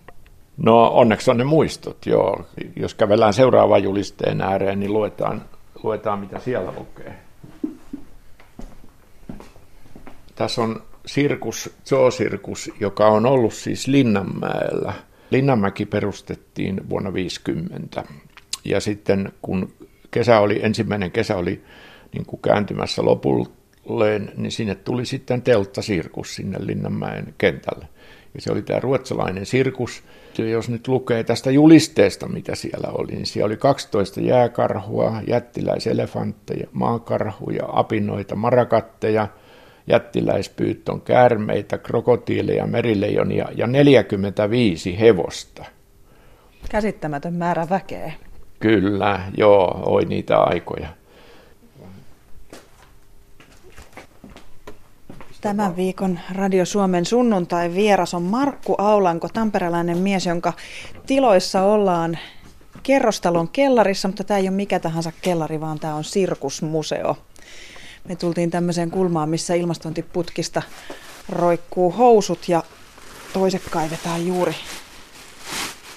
No 0.56 0.86
onneksi 0.86 1.30
on 1.30 1.36
ne 1.36 1.44
muistot, 1.44 2.06
joo. 2.06 2.46
Jos 2.76 2.94
kävellään 2.94 3.34
seuraavan 3.34 3.82
julisteen 3.82 4.40
ääreen, 4.40 4.80
niin 4.80 4.92
luetaan, 4.92 5.42
luetaan 5.82 6.18
mitä 6.18 6.38
siellä 6.38 6.72
lukee. 6.78 7.14
Tässä 10.34 10.62
on 10.62 10.82
sirkus, 11.06 11.70
zoosirkus, 11.86 12.70
joka 12.80 13.06
on 13.06 13.26
ollut 13.26 13.54
siis 13.54 13.86
Linnanmäellä. 13.86 14.92
Linnanmäki 15.30 15.86
perustettiin 15.86 16.88
vuonna 16.88 17.12
50. 17.12 18.04
Ja 18.64 18.80
sitten 18.80 19.32
kun 19.42 19.72
kesä 20.10 20.40
oli, 20.40 20.60
ensimmäinen 20.62 21.10
kesä 21.10 21.36
oli 21.36 21.62
niin 22.12 22.26
kuin 22.26 22.42
kääntymässä 22.42 23.04
lopulleen, 23.04 24.32
niin 24.36 24.52
sinne 24.52 24.74
tuli 24.74 25.06
sitten 25.06 25.42
telttasirkus 25.42 26.34
sinne 26.34 26.58
Linnanmäen 26.60 27.34
kentälle. 27.38 27.88
Ja 28.34 28.40
se 28.40 28.52
oli 28.52 28.62
tämä 28.62 28.80
ruotsalainen 28.80 29.46
sirkus, 29.46 30.02
jos 30.38 30.68
nyt 30.68 30.88
lukee 30.88 31.24
tästä 31.24 31.50
julisteesta, 31.50 32.28
mitä 32.28 32.54
siellä 32.54 32.88
oli, 32.92 33.12
niin 33.12 33.26
siellä 33.26 33.46
oli 33.46 33.56
12 33.56 34.20
jääkarhua, 34.20 35.20
jättiläiselefantteja, 35.28 36.66
maakarhuja, 36.72 37.64
apinoita, 37.68 38.36
marakatteja, 38.36 39.28
jättiläispyytton 39.86 41.00
käärmeitä, 41.00 41.78
krokotiileja, 41.78 42.66
merileijonia 42.66 43.48
ja 43.56 43.66
45 43.66 45.00
hevosta. 45.00 45.64
Käsittämätön 46.70 47.34
määrä 47.34 47.66
väkeä. 47.70 48.12
Kyllä, 48.60 49.20
joo, 49.36 49.82
oi 49.86 50.04
niitä 50.04 50.38
aikoja. 50.38 50.88
Tämän 55.44 55.76
viikon 55.76 56.20
Radio 56.32 56.64
Suomen 56.64 57.04
sunnuntai 57.04 57.74
vieras 57.74 58.14
on 58.14 58.22
Markku 58.22 58.74
Aulanko, 58.78 59.28
tamperelainen 59.28 59.98
mies, 59.98 60.26
jonka 60.26 60.52
tiloissa 61.06 61.62
ollaan 61.62 62.18
kerrostalon 62.82 63.48
kellarissa, 63.48 64.08
mutta 64.08 64.24
tämä 64.24 64.38
ei 64.38 64.48
ole 64.48 64.50
mikä 64.50 64.80
tahansa 64.80 65.12
kellari, 65.22 65.60
vaan 65.60 65.80
tämä 65.80 65.94
on 65.94 66.04
sirkusmuseo. 66.04 67.16
Me 68.08 68.16
tultiin 68.16 68.50
tämmöiseen 68.50 68.90
kulmaan, 68.90 69.28
missä 69.28 69.54
ilmastointiputkista 69.54 70.62
roikkuu 71.28 71.90
housut 71.90 72.48
ja 72.48 72.62
toiset 73.32 73.62
kaivetaan 73.70 74.26
juuri 74.26 74.54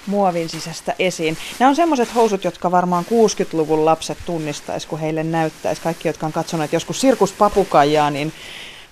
muovin 0.08 0.50
sisästä 0.50 0.96
esiin. 1.00 1.38
Nämä 1.60 1.70
on 1.70 1.76
semmoiset 1.76 2.16
housut, 2.16 2.44
jotka 2.44 2.72
varmaan 2.72 3.06
60-luvun 3.06 3.86
lapset 3.86 4.18
tunnistaisi, 4.26 4.88
kun 4.88 5.00
heille 5.00 5.24
näyttäisi. 5.24 5.82
Kaikki, 5.82 6.08
jotka 6.08 6.26
on 6.26 6.34
katsoneet 6.34 6.74
joskus 6.74 7.02
sirkuspapukajaa, 7.02 8.10
niin 8.10 8.34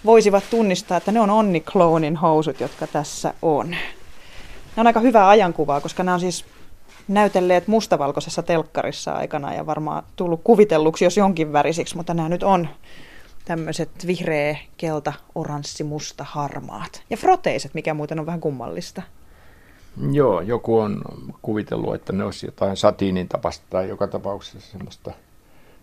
voisivat 0.06 0.44
tunnistaa, 0.50 0.98
että 0.98 1.12
ne 1.12 1.20
on 1.20 1.30
Onni 1.30 1.62
Clonin 1.62 2.16
housut, 2.16 2.60
jotka 2.60 2.88
tässä 2.88 3.34
on. 3.42 3.70
Ne 3.70 4.78
on 4.78 4.88
aika 4.88 5.00
hyvää 5.00 5.30
ajankuvaa, 5.30 5.82
koska 5.82 6.04
nämä 6.04 6.14
on 6.14 6.20
siis 6.20 6.46
näytelleet 7.08 7.68
mustavalkoisessa 7.68 8.44
telkkarissa 8.44 9.12
aikana 9.12 9.54
ja 9.54 9.66
varmaan 9.66 10.04
tullut 10.16 10.42
kuvitelluksi 10.44 11.06
jos 11.06 11.18
jonkin 11.18 11.54
värisiksi, 11.54 11.96
mutta 11.96 12.14
nämä 12.14 12.30
nyt 12.30 12.44
on 12.44 12.68
tämmöiset 13.46 13.90
vihreä, 14.08 14.58
kelta, 14.78 15.14
oranssi, 15.36 15.84
musta, 15.84 16.26
harmaat. 16.30 17.04
Ja 17.10 17.18
froteiset, 17.18 17.74
mikä 17.74 17.94
muuten 17.94 18.20
on 18.20 18.26
vähän 18.26 18.42
kummallista. 18.42 19.02
Joo, 20.12 20.42
joku 20.42 20.80
on 20.80 21.02
kuvitellut, 21.42 21.96
että 21.96 22.14
ne 22.14 22.24
olisi 22.24 22.46
jotain 22.46 22.78
satiinin 22.78 23.28
tapasta 23.28 23.66
tai 23.70 23.90
joka 23.90 24.08
tapauksessa 24.08 24.72
semmoista, 24.72 25.12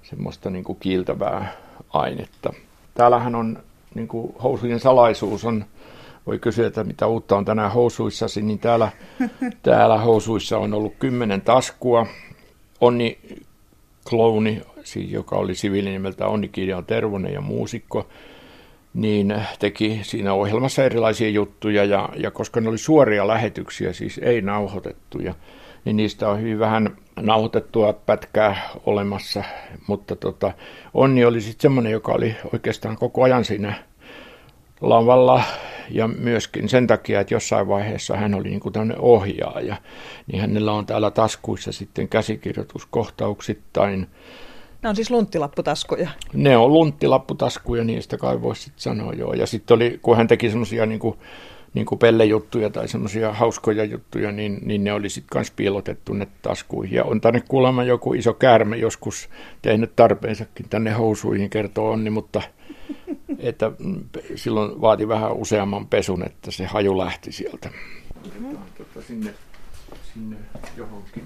semmoista 0.02 0.50
niin 0.50 0.64
kuin 0.64 0.79
kiiltävää 0.81 1.52
ainetta. 1.91 2.52
Täällähän 2.95 3.35
on 3.35 3.62
niin 3.94 4.08
kuin 4.08 4.34
housujen 4.42 4.80
salaisuus 4.80 5.44
on, 5.44 5.64
voi 6.26 6.38
kysyä, 6.38 6.66
että 6.66 6.84
mitä 6.84 7.06
uutta 7.06 7.37
on 7.37 7.44
tänään 7.44 7.72
housuissasi, 7.72 8.42
niin 8.42 8.58
täällä, 8.58 8.90
täällä 9.62 9.99
housuissa 9.99 10.58
on 10.58 10.75
ollut 10.75 10.94
kymmenen 10.99 11.40
taskua. 11.40 12.06
Onni 12.80 13.18
Klouni, 14.11 14.62
siis 14.84 15.11
joka 15.11 15.37
oli 15.37 15.54
siviilinimeltä 15.54 16.26
Onni 16.26 16.49
Kirjan 16.49 16.84
Tervonen 16.84 17.32
ja 17.32 17.40
muusikko, 17.40 18.08
niin 18.94 19.34
teki 19.58 20.00
siinä 20.02 20.32
ohjelmassa 20.32 20.84
erilaisia 20.84 21.28
juttuja, 21.28 21.84
ja, 21.84 22.08
ja 22.16 22.30
koska 22.30 22.61
ne 22.61 22.68
oli 22.68 22.78
suoria 22.78 23.26
lähetyksiä, 23.26 23.92
siis 23.92 24.18
ei 24.18 24.42
nauhoitettuja, 24.42 25.34
niin 25.84 25.96
niistä 25.96 26.28
on 26.28 26.40
hyvin 26.40 26.58
vähän 26.58 26.96
nauhoitettua 27.20 27.92
pätkää 27.92 28.68
olemassa, 28.86 29.44
mutta 29.86 30.16
tota, 30.16 30.52
Onni 30.94 31.24
oli 31.24 31.40
sitten 31.40 31.62
semmoinen, 31.62 31.92
joka 31.92 32.12
oli 32.12 32.36
oikeastaan 32.52 32.96
koko 32.96 33.22
ajan 33.22 33.44
siinä 33.44 33.74
lavalla 34.80 35.42
ja 35.90 36.08
myöskin 36.08 36.68
sen 36.68 36.86
takia, 36.86 37.20
että 37.20 37.34
jossain 37.34 37.68
vaiheessa 37.68 38.16
hän 38.16 38.34
oli 38.34 38.48
niin 38.48 38.60
kuin 38.60 38.72
tämmöinen 38.72 39.00
ohjaaja, 39.00 39.76
niin 40.26 40.40
hänellä 40.40 40.72
on 40.72 40.86
täällä 40.86 41.10
taskuissa 41.10 41.72
sitten 41.72 42.08
käsikirjoituskohtauksittain. 42.08 44.06
Ne 44.82 44.88
on 44.88 44.96
siis 44.96 45.10
lunttilapputaskuja? 45.10 46.10
Ne 46.32 46.56
on 46.56 46.72
lunttilapputaskuja, 46.72 47.84
niistä 47.84 48.16
kai 48.16 48.42
voisi 48.42 48.72
sanoa 48.76 49.12
joo. 49.12 49.32
Ja 49.34 49.46
sitten 49.46 49.74
oli, 49.74 49.98
kun 50.02 50.16
hän 50.16 50.28
teki 50.28 50.48
semmoisia 50.48 50.86
niin 50.86 51.00
kuin 51.00 51.18
niin 51.75 51.87
kuin 51.87 51.99
pellejuttuja 51.99 52.71
tai 52.71 52.88
semmoisia 52.88 53.33
hauskoja 53.33 53.85
juttuja, 53.85 54.33
niin, 54.33 54.59
niin 54.62 54.85
ne 54.85 54.93
oli 54.93 55.09
sitten 55.09 55.38
myös 55.38 55.50
piilotettu 55.50 56.12
ne 56.12 56.29
taskuihin. 56.43 56.97
Ja 56.97 57.05
on 57.05 57.21
tänne 57.21 57.43
kuulemma 57.49 57.85
joku 57.85 58.14
iso 58.14 58.35
käärme 58.35 58.76
joskus 58.76 59.31
tehnyt 59.62 59.97
tarpeensakin 59.97 60.69
tänne 60.71 60.91
housuihin, 60.91 61.50
kertoo 61.50 61.91
Onni, 61.91 62.11
mutta 62.11 62.43
että 63.38 63.73
silloin 64.35 64.81
vaati 64.81 65.09
vähän 65.09 65.33
useamman 65.33 65.87
pesun, 65.87 66.26
että 66.26 66.50
se 66.50 66.67
haju 66.67 66.99
lähti 66.99 67.33
sieltä. 67.33 67.71
Mm. 68.38 68.57
Tota, 68.79 69.07
sinne, 69.07 69.35
sinne 70.14 70.37
johonkin. 70.76 71.25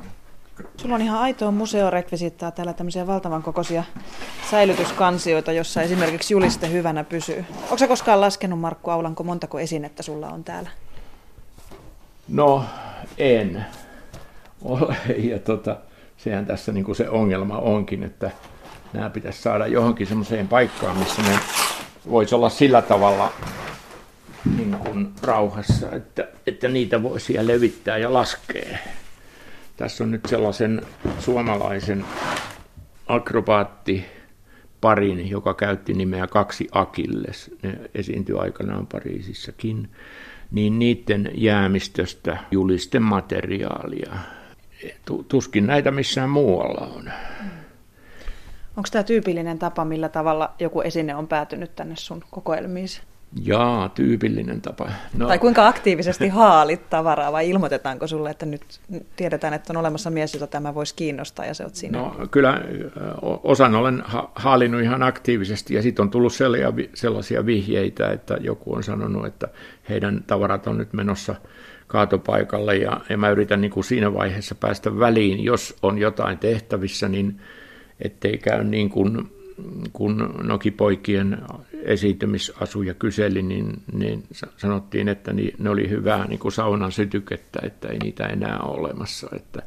Sulla 0.76 0.94
on 0.94 1.02
ihan 1.02 1.20
aitoa 1.20 1.50
museorekvisiittaa 1.50 2.50
täällä 2.50 2.72
tämmöisiä 2.72 3.06
valtavan 3.06 3.42
kokoisia 3.42 3.84
säilytyskansioita, 4.50 5.52
jossa 5.52 5.82
esimerkiksi 5.82 6.34
juliste 6.34 6.70
hyvänä 6.70 7.04
pysyy. 7.04 7.44
Onko 7.62 7.78
sä 7.78 7.88
koskaan 7.88 8.20
laskenut, 8.20 8.60
Markku 8.60 8.90
Aulanko, 8.90 9.22
montako 9.22 9.58
esinettä 9.58 10.02
sulla 10.02 10.28
on 10.28 10.44
täällä? 10.44 10.70
No, 12.28 12.64
en 13.18 13.66
ole. 14.62 14.96
Ja 15.16 15.38
tota, 15.38 15.76
sehän 16.16 16.46
tässä 16.46 16.72
niin 16.72 16.84
kuin 16.84 16.96
se 16.96 17.08
ongelma 17.08 17.58
onkin, 17.58 18.02
että 18.02 18.30
nämä 18.92 19.10
pitäisi 19.10 19.42
saada 19.42 19.66
johonkin 19.66 20.06
semmoiseen 20.06 20.48
paikkaan, 20.48 20.96
missä 20.96 21.22
ne 21.22 21.38
voisi 22.10 22.34
olla 22.34 22.48
sillä 22.48 22.82
tavalla 22.82 23.32
niin 24.56 24.76
kuin 24.76 25.12
rauhassa, 25.22 25.92
että, 25.92 26.28
että 26.46 26.68
niitä 26.68 27.02
voi 27.02 27.20
siellä 27.20 27.52
levittää 27.52 27.98
ja 27.98 28.12
laskea. 28.12 28.78
Tässä 29.76 30.04
on 30.04 30.10
nyt 30.10 30.26
sellaisen 30.26 30.82
suomalaisen 31.18 32.04
akrobaatti 33.06 34.04
parin, 34.80 35.30
joka 35.30 35.54
käytti 35.54 35.94
nimeä 35.94 36.26
kaksi 36.26 36.68
Akilles. 36.72 37.50
Ne 37.62 37.78
esiintyi 37.94 38.38
aikanaan 38.38 38.86
Pariisissakin. 38.86 39.88
Niin 40.50 40.78
niiden 40.78 41.30
jäämistöstä 41.34 42.38
julisten 42.50 43.02
materiaalia. 43.02 44.14
Tuskin 45.28 45.66
näitä 45.66 45.90
missään 45.90 46.30
muualla 46.30 46.86
on. 46.86 47.12
Onko 48.76 48.88
tämä 48.92 49.02
tyypillinen 49.02 49.58
tapa, 49.58 49.84
millä 49.84 50.08
tavalla 50.08 50.54
joku 50.58 50.80
esine 50.80 51.14
on 51.14 51.28
päätynyt 51.28 51.76
tänne 51.76 51.96
sun 51.96 52.24
kokoelmiisi? 52.30 53.00
Jaa, 53.44 53.88
tyypillinen 53.88 54.60
tapa. 54.60 54.88
No. 55.18 55.26
Tai 55.26 55.38
kuinka 55.38 55.66
aktiivisesti 55.66 56.28
haalit 56.28 56.90
tavaraa 56.90 57.32
vai 57.32 57.50
ilmoitetaanko 57.50 58.06
sulle, 58.06 58.30
että 58.30 58.46
nyt 58.46 58.62
tiedetään, 59.16 59.54
että 59.54 59.72
on 59.72 59.76
olemassa 59.76 60.10
mies, 60.10 60.34
jota 60.34 60.46
tämä 60.46 60.74
voisi 60.74 60.94
kiinnostaa 60.94 61.46
ja 61.46 61.54
se 61.54 61.64
on 61.64 61.70
siinä? 61.72 61.98
No 61.98 62.16
kyllä 62.30 62.60
osan 63.42 63.74
olen 63.74 64.02
haalinut 64.34 64.82
ihan 64.82 65.02
aktiivisesti 65.02 65.74
ja 65.74 65.82
sitten 65.82 66.02
on 66.02 66.10
tullut 66.10 66.32
sellaisia 66.94 67.46
vihjeitä, 67.46 68.10
että 68.10 68.36
joku 68.40 68.74
on 68.74 68.82
sanonut, 68.82 69.26
että 69.26 69.48
heidän 69.88 70.24
tavarat 70.26 70.66
on 70.66 70.78
nyt 70.78 70.92
menossa 70.92 71.34
kaatopaikalle 71.86 72.76
ja, 72.76 73.00
ja 73.08 73.18
mä 73.18 73.30
yritän 73.30 73.60
niin 73.60 73.70
kuin 73.70 73.84
siinä 73.84 74.14
vaiheessa 74.14 74.54
päästä 74.54 74.98
väliin, 74.98 75.44
jos 75.44 75.76
on 75.82 75.98
jotain 75.98 76.38
tehtävissä, 76.38 77.08
niin 77.08 77.40
ettei 78.00 78.38
käy 78.38 78.64
niin 78.64 78.90
kuin 78.90 79.30
kun 79.92 80.34
Nokipoikien 80.42 81.38
esiintymisasuja 81.86 82.94
kyseli, 82.94 83.42
niin, 83.42 83.82
niin 83.92 84.24
sanottiin, 84.56 85.08
että 85.08 85.32
ne 85.58 85.70
oli 85.70 85.90
hyvää 85.90 86.26
niin 86.26 86.38
kuin 86.38 86.52
saunan 86.52 86.92
sytykettä, 86.92 87.58
että 87.62 87.88
ei 87.88 87.98
niitä 87.98 88.26
enää 88.26 88.58
ole 88.58 88.78
olemassa, 88.78 89.28
että 89.36 89.62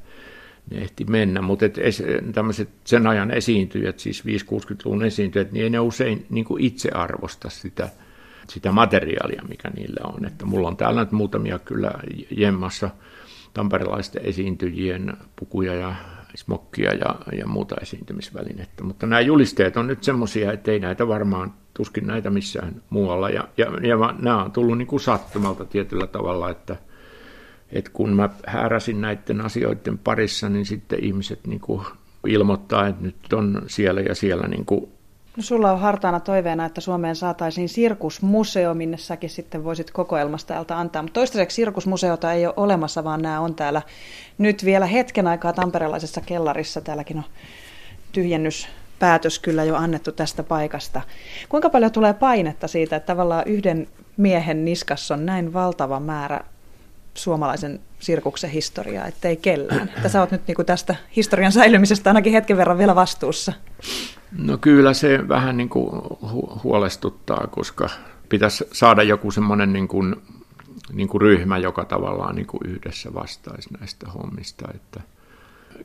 ne 0.71 0.77
ehti 0.77 1.05
mennä. 1.05 1.41
Mutta 1.41 1.65
tämmöiset 2.33 2.69
sen 2.83 3.07
ajan 3.07 3.31
esiintyjät, 3.31 3.99
siis 3.99 4.23
5-60-luvun 4.25 5.03
esiintyjät, 5.03 5.51
niin 5.51 5.63
ei 5.63 5.69
ne 5.69 5.79
usein 5.79 6.25
niin 6.29 6.45
kuin 6.45 6.63
itse 6.63 6.89
arvosta 6.91 7.49
sitä, 7.49 7.89
sitä 8.49 8.71
materiaalia, 8.71 9.43
mikä 9.49 9.69
niillä 9.69 10.01
on. 10.13 10.25
Että 10.25 10.45
mulla 10.45 10.67
on 10.67 10.77
täällä 10.77 11.01
nyt 11.01 11.11
muutamia 11.11 11.59
kyllä 11.59 11.91
jemmassa 12.31 12.89
tamperelaisten 13.53 14.25
esiintyjien 14.25 15.13
pukuja 15.35 15.73
ja 15.73 15.95
smokkia 16.35 16.93
ja, 16.93 17.15
ja 17.37 17.47
muuta 17.47 17.75
esiintymisvälinettä. 17.81 18.83
Mutta 18.83 19.05
nämä 19.05 19.21
julisteet 19.21 19.77
on 19.77 19.87
nyt 19.87 20.03
semmoisia, 20.03 20.51
että 20.51 20.71
ei 20.71 20.79
näitä 20.79 21.07
varmaan, 21.07 21.53
tuskin 21.73 22.07
näitä 22.07 22.29
missään 22.29 22.81
muualla. 22.89 23.29
Ja, 23.29 23.47
ja, 23.57 23.65
ja 23.65 24.15
nämä 24.19 24.43
on 24.43 24.51
tullut 24.51 24.77
niin 24.77 24.87
kuin 24.87 24.99
sattumalta 24.99 25.65
tietyllä 25.65 26.07
tavalla, 26.07 26.49
että, 26.49 26.75
että 27.71 27.91
kun 27.93 28.13
mä 28.13 28.29
hääräsin 28.47 29.01
näiden 29.01 29.41
asioiden 29.41 29.97
parissa, 29.97 30.49
niin 30.49 30.65
sitten 30.65 31.03
ihmiset 31.03 31.47
niin 31.47 31.59
kuin 31.59 31.85
ilmoittaa, 32.27 32.87
että 32.87 33.03
nyt 33.03 33.33
on 33.33 33.61
siellä 33.67 34.01
ja 34.01 34.15
siellä 34.15 34.47
niin 34.47 34.65
kuin 34.65 34.91
No 35.39 35.43
sulla 35.43 35.71
on 35.71 35.79
hartaana 35.79 36.19
toiveena, 36.19 36.65
että 36.65 36.81
Suomeen 36.81 37.15
saataisiin 37.15 37.69
sirkusmuseo, 37.69 38.73
minne 38.73 38.97
säkin 38.97 39.29
sitten 39.29 39.63
voisit 39.63 39.91
kokoelmasta 39.91 40.53
täältä 40.53 40.79
antaa. 40.79 41.01
Mutta 41.01 41.13
toistaiseksi 41.13 41.55
sirkusmuseota 41.55 42.33
ei 42.33 42.45
ole 42.45 42.53
olemassa, 42.57 43.03
vaan 43.03 43.21
nämä 43.21 43.39
on 43.39 43.55
täällä 43.55 43.81
nyt 44.37 44.65
vielä 44.65 44.85
hetken 44.85 45.27
aikaa 45.27 45.53
tamperelaisessa 45.53 46.21
kellarissa. 46.21 46.81
Täälläkin 46.81 47.17
on 47.17 47.23
tyhjennyspäätös 48.11 49.39
kyllä 49.39 49.63
jo 49.63 49.75
annettu 49.75 50.11
tästä 50.11 50.43
paikasta. 50.43 51.01
Kuinka 51.49 51.69
paljon 51.69 51.91
tulee 51.91 52.13
painetta 52.13 52.67
siitä, 52.67 52.95
että 52.95 53.07
tavallaan 53.07 53.47
yhden 53.47 53.87
miehen 54.17 54.65
niskassa 54.65 55.13
on 55.13 55.25
näin 55.25 55.53
valtava 55.53 55.99
määrä 55.99 56.39
suomalaisen 57.13 57.79
sirkuksen 57.99 58.49
historiaa, 58.49 59.07
ettei 59.07 59.37
kellään. 59.37 59.91
Että 59.95 60.09
sä 60.09 60.19
oot 60.19 60.31
nyt 60.31 60.47
niinku 60.47 60.63
tästä 60.63 60.95
historian 61.15 61.51
säilymisestä 61.51 62.09
ainakin 62.09 62.33
hetken 62.33 62.57
verran 62.57 62.77
vielä 62.77 62.95
vastuussa. 62.95 63.53
No 64.37 64.57
kyllä 64.57 64.93
se 64.93 65.27
vähän 65.27 65.57
niin 65.57 65.69
kuin 65.69 65.89
hu- 66.03 66.59
huolestuttaa, 66.63 67.47
koska 67.47 67.89
pitäisi 68.29 68.67
saada 68.71 69.03
joku 69.03 69.31
semmoinen 69.31 69.73
niin 69.73 69.87
kuin, 69.87 70.15
niin 70.93 71.07
kuin 71.07 71.21
ryhmä, 71.21 71.57
joka 71.57 71.85
tavallaan 71.85 72.35
niin 72.35 72.47
kuin 72.47 72.61
yhdessä 72.65 73.13
vastaisi 73.13 73.69
näistä 73.79 74.07
hommista. 74.09 74.65
Että 74.75 75.01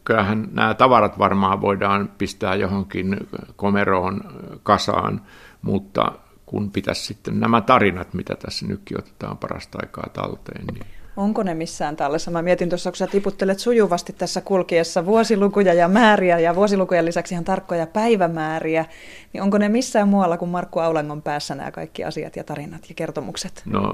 kyllähän 0.04 0.48
nämä 0.52 0.74
tavarat 0.74 1.18
varmaan 1.18 1.60
voidaan 1.60 2.10
pistää 2.18 2.54
johonkin 2.54 3.16
komeroon 3.56 4.20
kasaan, 4.62 5.20
mutta 5.62 6.12
kun 6.46 6.70
pitäisi 6.70 7.04
sitten 7.06 7.40
nämä 7.40 7.60
tarinat, 7.60 8.14
mitä 8.14 8.34
tässä 8.34 8.66
nytkin 8.66 8.98
otetaan 8.98 9.36
parasta 9.36 9.78
aikaa 9.82 10.08
talteen, 10.12 10.64
niin 10.66 10.86
Onko 11.16 11.42
ne 11.42 11.54
missään 11.54 11.96
tallessa? 11.96 12.30
Mä 12.30 12.42
mietin 12.42 12.68
tuossa, 12.68 12.90
kun 12.90 12.96
sä 12.96 13.06
tiputtelet 13.06 13.58
sujuvasti 13.58 14.12
tässä 14.12 14.40
kulkiessa 14.40 15.06
vuosilukuja 15.06 15.74
ja 15.74 15.88
määriä 15.88 16.38
ja 16.38 16.54
vuosilukujen 16.54 17.04
lisäksi 17.04 17.34
ihan 17.34 17.44
tarkkoja 17.44 17.86
päivämääriä, 17.86 18.84
niin 19.32 19.42
onko 19.42 19.58
ne 19.58 19.68
missään 19.68 20.08
muualla 20.08 20.36
kuin 20.36 20.48
Markku 20.48 20.78
Aulangon 20.78 21.22
päässä 21.22 21.54
nämä 21.54 21.70
kaikki 21.70 22.04
asiat 22.04 22.36
ja 22.36 22.44
tarinat 22.44 22.88
ja 22.88 22.94
kertomukset? 22.94 23.62
No 23.64 23.92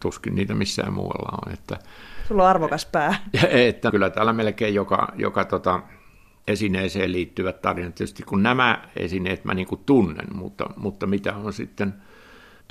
tuskin 0.00 0.34
niitä 0.34 0.54
missään 0.54 0.92
muualla 0.92 1.38
on. 1.46 1.52
Että, 1.52 1.78
Sulla 2.28 2.42
on 2.42 2.48
arvokas 2.48 2.86
pää. 2.86 3.14
Että 3.68 3.90
kyllä 3.90 4.10
täällä 4.10 4.32
melkein 4.32 4.74
joka, 4.74 5.08
joka 5.16 5.44
tota, 5.44 5.82
esineeseen 6.48 7.12
liittyvät 7.12 7.62
tarinat, 7.62 7.94
tietysti 7.94 8.22
kun 8.22 8.42
nämä 8.42 8.88
esineet 8.96 9.44
mä 9.44 9.54
niin 9.54 9.66
kuin 9.66 9.80
tunnen, 9.86 10.36
mutta, 10.36 10.66
mutta 10.76 11.06
mitä 11.06 11.36
on 11.36 11.52
sitten– 11.52 11.94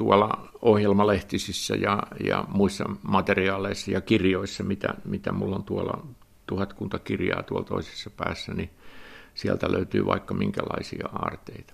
tuolla 0.01 0.47
ohjelmalehtisissä 0.61 1.75
ja, 1.75 2.03
ja 2.23 2.43
muissa 2.47 2.85
materiaaleissa 3.01 3.91
ja 3.91 4.01
kirjoissa, 4.01 4.63
mitä, 4.63 4.93
mitä 5.05 5.31
mulla 5.31 5.55
on 5.55 5.63
tuolla 5.63 6.07
tuhatkunta 6.47 6.99
kirjaa 6.99 7.43
tuolla 7.43 7.65
toisessa 7.65 8.09
päässä, 8.09 8.53
niin 8.53 8.69
sieltä 9.35 9.71
löytyy 9.71 10.05
vaikka 10.05 10.33
minkälaisia 10.33 11.09
aarteita. 11.13 11.73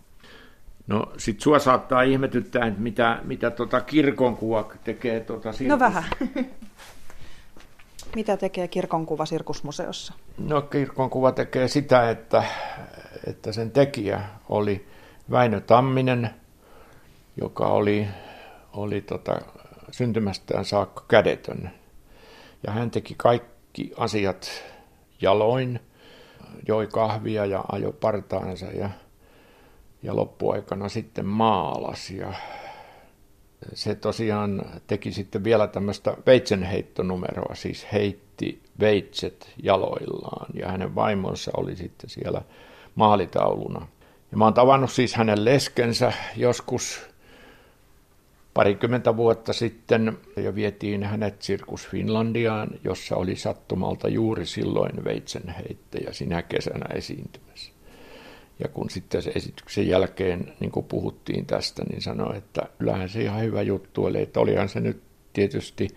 No 0.87 1.11
sit 1.17 1.41
sua 1.41 1.59
saattaa 1.59 2.01
ihmetyttää, 2.01 2.67
että 2.67 2.81
mitä, 2.81 3.19
mitä 3.23 3.51
tota 3.51 3.81
kirkonkuva 3.81 4.71
tekee 4.83 5.19
tota 5.19 5.53
sirkus... 5.53 5.79
No 5.79 5.79
vähän. 5.79 6.03
mitä 8.15 8.37
tekee 8.37 8.67
kirkonkuva 8.67 9.25
sirkusmuseossa? 9.25 10.13
No 10.37 10.61
kirkonkuva 10.61 11.31
tekee 11.31 11.67
sitä, 11.67 12.09
että, 12.09 12.43
että 13.27 13.51
sen 13.51 13.71
tekijä 13.71 14.21
oli 14.49 14.87
Väinö 15.31 15.61
Tamminen– 15.61 16.29
joka 17.41 17.67
oli, 17.67 18.07
oli 18.73 19.01
tota, 19.01 19.41
syntymästään 19.91 20.65
saakka 20.65 21.05
kädetön. 21.07 21.71
Ja 22.63 22.71
hän 22.71 22.91
teki 22.91 23.15
kaikki 23.17 23.91
asiat 23.97 24.63
jaloin, 25.21 25.79
joi 26.67 26.87
kahvia 26.87 27.45
ja 27.45 27.63
ajoi 27.71 27.93
partaansa 27.93 28.65
ja, 28.65 28.89
ja 30.03 30.15
loppuaikana 30.15 30.89
sitten 30.89 31.25
maalasi. 31.25 32.17
Ja 32.17 32.33
se 33.73 33.95
tosiaan 33.95 34.61
teki 34.87 35.11
sitten 35.11 35.43
vielä 35.43 35.67
tämmöistä 35.67 36.17
veitsenheittonumeroa, 36.25 37.55
siis 37.55 37.87
heitti 37.93 38.61
veitset 38.79 39.53
jaloillaan 39.63 40.47
ja 40.53 40.67
hänen 40.67 40.95
vaimonsa 40.95 41.51
oli 41.57 41.75
sitten 41.75 42.09
siellä 42.09 42.41
maalitauluna. 42.95 43.87
Ja 44.31 44.37
mä 44.37 44.43
oon 44.43 44.53
tavannut 44.53 44.91
siis 44.91 45.15
hänen 45.15 45.45
leskensä 45.45 46.13
joskus 46.35 47.07
Parikymmentä 48.57 49.17
vuotta 49.17 49.53
sitten 49.53 50.17
jo 50.37 50.55
vietiin 50.55 51.03
hänet 51.03 51.41
Sirkus 51.41 51.87
Finlandiaan, 51.87 52.69
jossa 52.83 53.15
oli 53.15 53.35
sattumalta 53.35 54.07
juuri 54.07 54.45
silloin 54.45 55.03
veitsenheittäjä 55.03 56.13
sinä 56.13 56.41
kesänä 56.41 56.85
esiintymässä. 56.95 57.73
Ja 58.59 58.67
kun 58.67 58.89
sitten 58.89 59.21
se 59.21 59.31
esityksen 59.35 59.87
jälkeen 59.87 60.53
niin 60.59 60.71
kun 60.71 60.83
puhuttiin 60.83 61.45
tästä, 61.45 61.83
niin 61.89 62.01
sanoi, 62.01 62.37
että 62.37 62.61
kyllähän 62.77 63.09
se 63.09 63.21
ihan 63.21 63.41
hyvä 63.41 63.61
juttu 63.61 64.05
oli, 64.05 64.21
että 64.21 64.39
olihan 64.39 64.69
se 64.69 64.79
nyt 64.79 65.01
tietysti, 65.33 65.87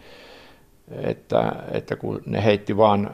että, 0.91 1.53
että 1.73 1.97
kun 1.97 2.23
ne 2.27 2.45
heitti 2.45 2.77
vaan, 2.77 3.11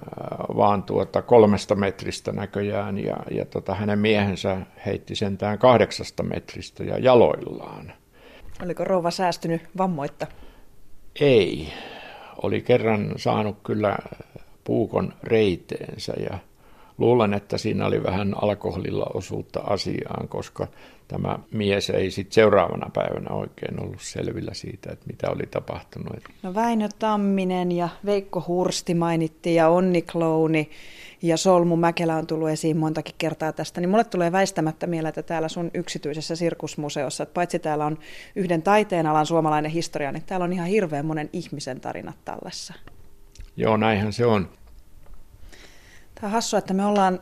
vaan 0.57 0.83
tuota 0.83 1.23
kolmesta 1.23 1.75
metristä 1.75 2.33
näköjään 2.33 2.99
ja, 2.99 3.17
ja 3.31 3.45
tota 3.45 3.75
hänen 3.75 3.99
miehensä 3.99 4.61
heitti 4.87 5.15
sentään 5.15 5.59
kahdeksasta 5.59 6.23
metristä 6.23 6.85
ja 6.85 6.99
jaloillaan– 6.99 7.93
Oliko 8.63 8.85
rouva 8.85 9.11
säästynyt 9.11 9.63
vammoitta? 9.79 10.27
Ei. 11.21 11.73
Oli 12.43 12.61
kerran 12.61 13.15
saanut 13.17 13.57
kyllä 13.65 13.99
puukon 14.65 15.13
reiteensä 15.23 16.13
ja 16.31 16.39
luulen, 16.99 17.35
että 17.35 17.59
siinä 17.59 17.87
oli 17.87 18.03
vähän 18.03 18.35
alkoholilla 18.43 19.07
osuutta 19.15 19.61
asiaan, 19.61 20.29
koska 20.29 20.67
tämä 21.09 21.39
mies 21.51 21.91
ei 21.91 22.11
sitten 22.11 22.35
seuraavana 22.35 22.91
päivänä 22.95 23.31
oikein 23.31 23.83
ollut 23.83 24.01
selvillä 24.01 24.55
siitä, 24.55 24.93
että 24.93 25.07
mitä 25.07 25.31
oli 25.31 25.47
tapahtunut. 25.47 26.17
No 26.43 26.55
Väinö 26.55 26.89
Tamminen 26.99 27.73
ja 27.73 27.89
Veikko 28.05 28.45
Hursti 28.49 28.95
mainittiin 28.95 29.57
ja 29.57 29.69
Onni 29.69 30.03
Klouni 30.03 30.71
ja 31.23 31.37
Solmu 31.37 31.77
Mäkelä 31.77 32.17
on 32.17 32.27
tullut 32.27 32.49
esiin 32.49 32.77
montakin 32.77 33.15
kertaa 33.19 33.53
tästä, 33.53 33.81
niin 33.81 33.89
mulle 33.89 34.05
tulee 34.05 34.33
väistämättä 34.33 34.87
mieleen, 34.87 35.09
että 35.09 35.23
täällä 35.23 35.49
sun 35.49 35.71
yksityisessä 35.75 36.37
sirkusmuseossa, 36.37 37.23
että 37.23 37.35
paitsi 37.35 37.59
täällä 37.59 37.87
on 37.87 37.99
yhden 38.37 38.63
taiteen 38.63 39.07
alan 39.07 39.27
suomalainen 39.27 39.71
historia, 39.71 40.13
niin 40.13 40.23
täällä 40.27 40.45
on 40.45 40.53
ihan 40.53 40.67
hirveän 40.67 41.07
monen 41.07 41.31
ihmisen 41.33 41.81
tarinat 41.81 42.17
tällaisessa. 42.25 42.75
Joo, 43.57 43.77
näinhän 43.77 44.13
se 44.13 44.27
on. 44.27 44.51
Tämä 46.15 46.27
on 46.27 46.33
hassua, 46.33 46.59
että 46.59 46.75
me 46.75 46.85
ollaan 46.85 47.21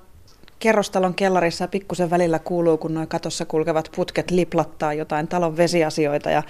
kerrostalon 0.65 1.15
kellarissa 1.15 1.69
pikkusen 1.69 2.11
välillä 2.11 2.39
kuuluu, 2.39 2.79
kun 2.79 2.95
noin 2.95 3.09
katossa 3.09 3.45
kulkevat 3.45 3.91
putket 3.97 4.31
liplattaa 4.31 4.93
jotain 4.93 5.29
talon 5.29 5.57
vesiasioita 5.57 6.31
ja 6.31 6.43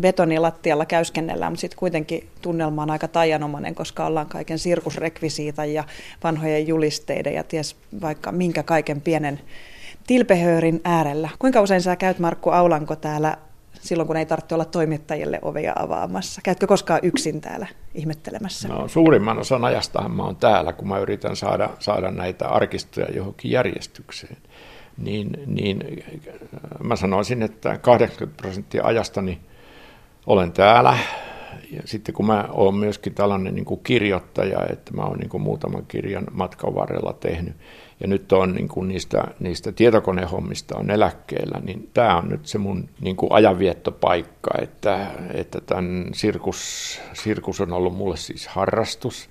betonilattialla 0.00 0.86
käyskennellään, 0.86 1.52
mutta 1.52 1.60
sitten 1.60 1.78
kuitenkin 1.78 2.28
tunnelma 2.42 2.82
on 2.82 2.90
aika 2.90 3.08
taianomainen, 3.08 3.74
koska 3.74 4.06
ollaan 4.06 4.26
kaiken 4.26 4.58
sirkusrekvisiita 4.58 5.64
ja 5.64 5.84
vanhojen 6.24 6.68
julisteiden 6.68 7.34
ja 7.34 7.44
ties 7.44 7.76
vaikka 8.00 8.32
minkä 8.32 8.62
kaiken 8.62 9.00
pienen 9.00 9.40
tilpehöörin 10.06 10.80
äärellä. 10.84 11.28
Kuinka 11.38 11.60
usein 11.60 11.82
sä 11.82 11.96
käyt 11.96 12.18
Markku 12.18 12.50
Aulanko 12.50 12.96
täällä 12.96 13.36
silloin, 13.84 14.06
kun 14.06 14.16
ei 14.16 14.26
tarvitse 14.26 14.54
olla 14.54 14.64
toimittajille 14.64 15.38
ovea 15.42 15.72
avaamassa? 15.76 16.40
Käytkö 16.44 16.66
koskaan 16.66 17.00
yksin 17.02 17.40
täällä 17.40 17.66
ihmettelemässä? 17.94 18.68
No, 18.68 18.88
suurimman 18.88 19.38
osan 19.38 19.64
ajastahan 19.64 20.10
mä 20.10 20.22
oon 20.22 20.36
täällä, 20.36 20.72
kun 20.72 20.88
mä 20.88 20.98
yritän 20.98 21.36
saada, 21.36 21.70
saada 21.78 22.10
näitä 22.10 22.48
arkistoja 22.48 23.06
johonkin 23.10 23.50
järjestykseen. 23.50 24.36
Niin, 24.98 25.30
niin 25.46 26.04
mä 26.82 26.96
sanoisin, 26.96 27.42
että 27.42 27.78
80 27.78 28.42
prosenttia 28.42 28.84
ajastani 28.84 29.40
olen 30.26 30.52
täällä. 30.52 30.98
Ja 31.72 31.82
sitten 31.84 32.14
kun 32.14 32.26
mä 32.26 32.48
oon 32.52 32.74
myöskin 32.74 33.14
tällainen 33.14 33.54
niin 33.54 33.64
kuin 33.64 33.80
kirjoittaja, 33.84 34.58
että 34.72 34.94
mä 34.94 35.02
oon 35.02 35.18
niin 35.18 35.28
kuin 35.28 35.42
muutaman 35.42 35.86
kirjan 35.88 36.24
matkan 36.32 36.74
varrella 36.74 37.12
tehnyt, 37.12 37.56
ja 38.00 38.06
nyt 38.06 38.32
on 38.32 38.54
niin 38.54 38.68
kuin 38.68 38.88
niistä, 38.88 39.24
niistä 39.40 39.72
tietokonehommista 39.72 40.78
on 40.78 40.90
eläkkeellä, 40.90 41.60
niin 41.60 41.90
tämä 41.94 42.16
on 42.16 42.28
nyt 42.28 42.46
se 42.46 42.58
mun 42.58 42.88
niin 43.00 43.16
kuin 43.16 43.32
ajanviettopaikka, 43.32 44.50
että, 44.62 45.10
että 45.34 45.60
tämän 45.60 46.06
sirkus, 46.12 47.00
sirkus 47.12 47.60
on 47.60 47.72
ollut 47.72 47.96
mulle 47.96 48.16
siis 48.16 48.46
harrastus, 48.46 49.30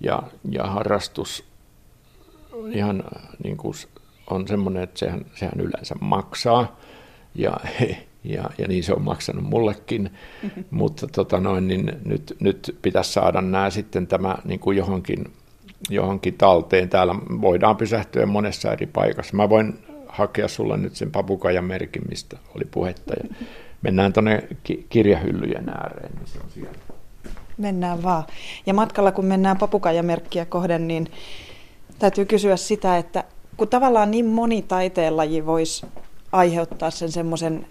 ja, 0.00 0.22
ja 0.50 0.64
harrastus 0.64 1.44
ihan 2.72 3.04
niin 3.44 3.56
kuin 3.56 3.74
on 4.30 4.48
semmoinen, 4.48 4.82
että 4.82 4.98
sehän, 4.98 5.26
sehän 5.34 5.60
yleensä 5.60 5.94
maksaa, 6.00 6.76
ja, 7.34 7.56
ja, 8.24 8.44
ja 8.58 8.68
niin 8.68 8.84
se 8.84 8.92
on 8.92 9.02
maksanut 9.02 9.44
mullekin, 9.44 10.10
mm-hmm. 10.42 10.64
mutta 10.78 11.06
tota 11.06 11.40
noin, 11.40 11.68
niin 11.68 11.92
nyt, 12.04 12.36
nyt 12.40 12.76
pitäisi 12.82 13.12
saada 13.12 13.40
nämä 13.40 13.70
sitten 13.70 14.06
tämä 14.06 14.38
niin 14.44 14.60
kuin 14.60 14.76
johonkin 14.76 15.24
johonkin 15.90 16.34
talteen. 16.34 16.88
Täällä 16.88 17.14
voidaan 17.40 17.76
pysähtyä 17.76 18.26
monessa 18.26 18.72
eri 18.72 18.86
paikassa. 18.86 19.36
Mä 19.36 19.48
voin 19.48 19.78
hakea 20.08 20.48
sulle 20.48 20.76
nyt 20.76 20.96
sen 20.96 21.10
papukajan 21.10 21.64
merkin, 21.64 22.02
mistä 22.08 22.36
oli 22.56 22.64
puhetta. 22.70 23.14
Ja 23.22 23.34
mennään 23.82 24.12
tuonne 24.12 24.48
kirjahyllyjen 24.88 25.68
ääreen, 25.68 26.12
niin 26.16 26.26
se 26.26 26.38
on 26.44 26.50
siellä. 26.50 26.78
Mennään 27.58 28.02
vaan. 28.02 28.24
Ja 28.66 28.74
matkalla, 28.74 29.12
kun 29.12 29.24
mennään 29.24 29.58
papukajamerkkiä 29.58 30.44
kohden, 30.44 30.88
niin 30.88 31.08
täytyy 31.98 32.24
kysyä 32.24 32.56
sitä, 32.56 32.98
että 32.98 33.24
kun 33.56 33.68
tavallaan 33.68 34.10
niin 34.10 34.26
moni 34.26 34.62
taiteenlaji 34.62 35.46
voisi 35.46 35.86
aiheuttaa 36.32 36.90
sen 36.90 37.12
semmoisen 37.12 37.66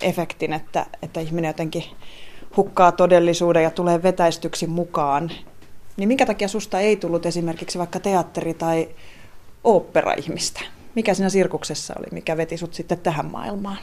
efektin, 0.00 0.52
että, 0.52 0.86
että 1.02 1.20
ihminen 1.20 1.48
jotenkin 1.48 1.84
hukkaa 2.56 2.92
todellisuuden 2.92 3.62
ja 3.62 3.70
tulee 3.70 4.02
vetäistyksi 4.02 4.66
mukaan, 4.66 5.30
niin 5.96 6.08
minkä 6.08 6.26
takia 6.26 6.48
susta 6.48 6.80
ei 6.80 6.96
tullut 6.96 7.26
esimerkiksi 7.26 7.78
vaikka 7.78 7.98
teatteri- 7.98 8.54
tai 8.54 8.88
ooppera-ihmistä? 9.64 10.60
Mikä 10.94 11.14
siinä 11.14 11.28
sirkuksessa 11.28 11.94
oli, 11.98 12.06
mikä 12.12 12.36
veti 12.36 12.56
sut 12.56 12.74
sitten 12.74 12.98
tähän 12.98 13.30
maailmaan? 13.30 13.78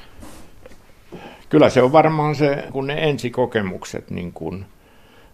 Kyllä 1.49 1.69
se 1.69 1.81
on 1.81 1.91
varmaan 1.91 2.35
se, 2.35 2.63
kun 2.71 2.87
ne 2.87 3.09
ensikokemukset, 3.09 4.11
niin 4.11 4.33
kun, 4.33 4.65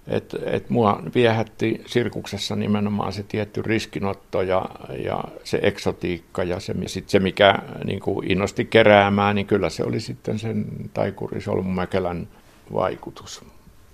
että 0.08 0.38
et 0.46 0.70
mua 0.70 1.02
viehätti 1.16 1.84
sirkuksessa 1.86 2.56
nimenomaan 2.56 3.14
se 3.14 3.24
tietty 3.24 3.62
riskinotto 3.62 4.42
ja, 4.42 4.66
ja 5.04 5.24
se 5.44 5.60
eksotiikka 5.62 6.44
ja 6.44 6.60
se, 6.60 6.76
sit 6.86 7.10
se 7.10 7.20
mikä 7.20 7.60
niin 7.84 8.00
kuin 8.00 8.32
innosti 8.32 8.66
keräämään, 8.66 9.36
niin 9.36 9.48
kyllä 9.48 9.70
se 9.70 9.84
oli 9.84 10.00
sitten 10.00 10.40
sen 10.40 10.66
taikuri 10.94 11.42
Solmumäkelän 11.42 12.28
vaikutus. 12.74 13.46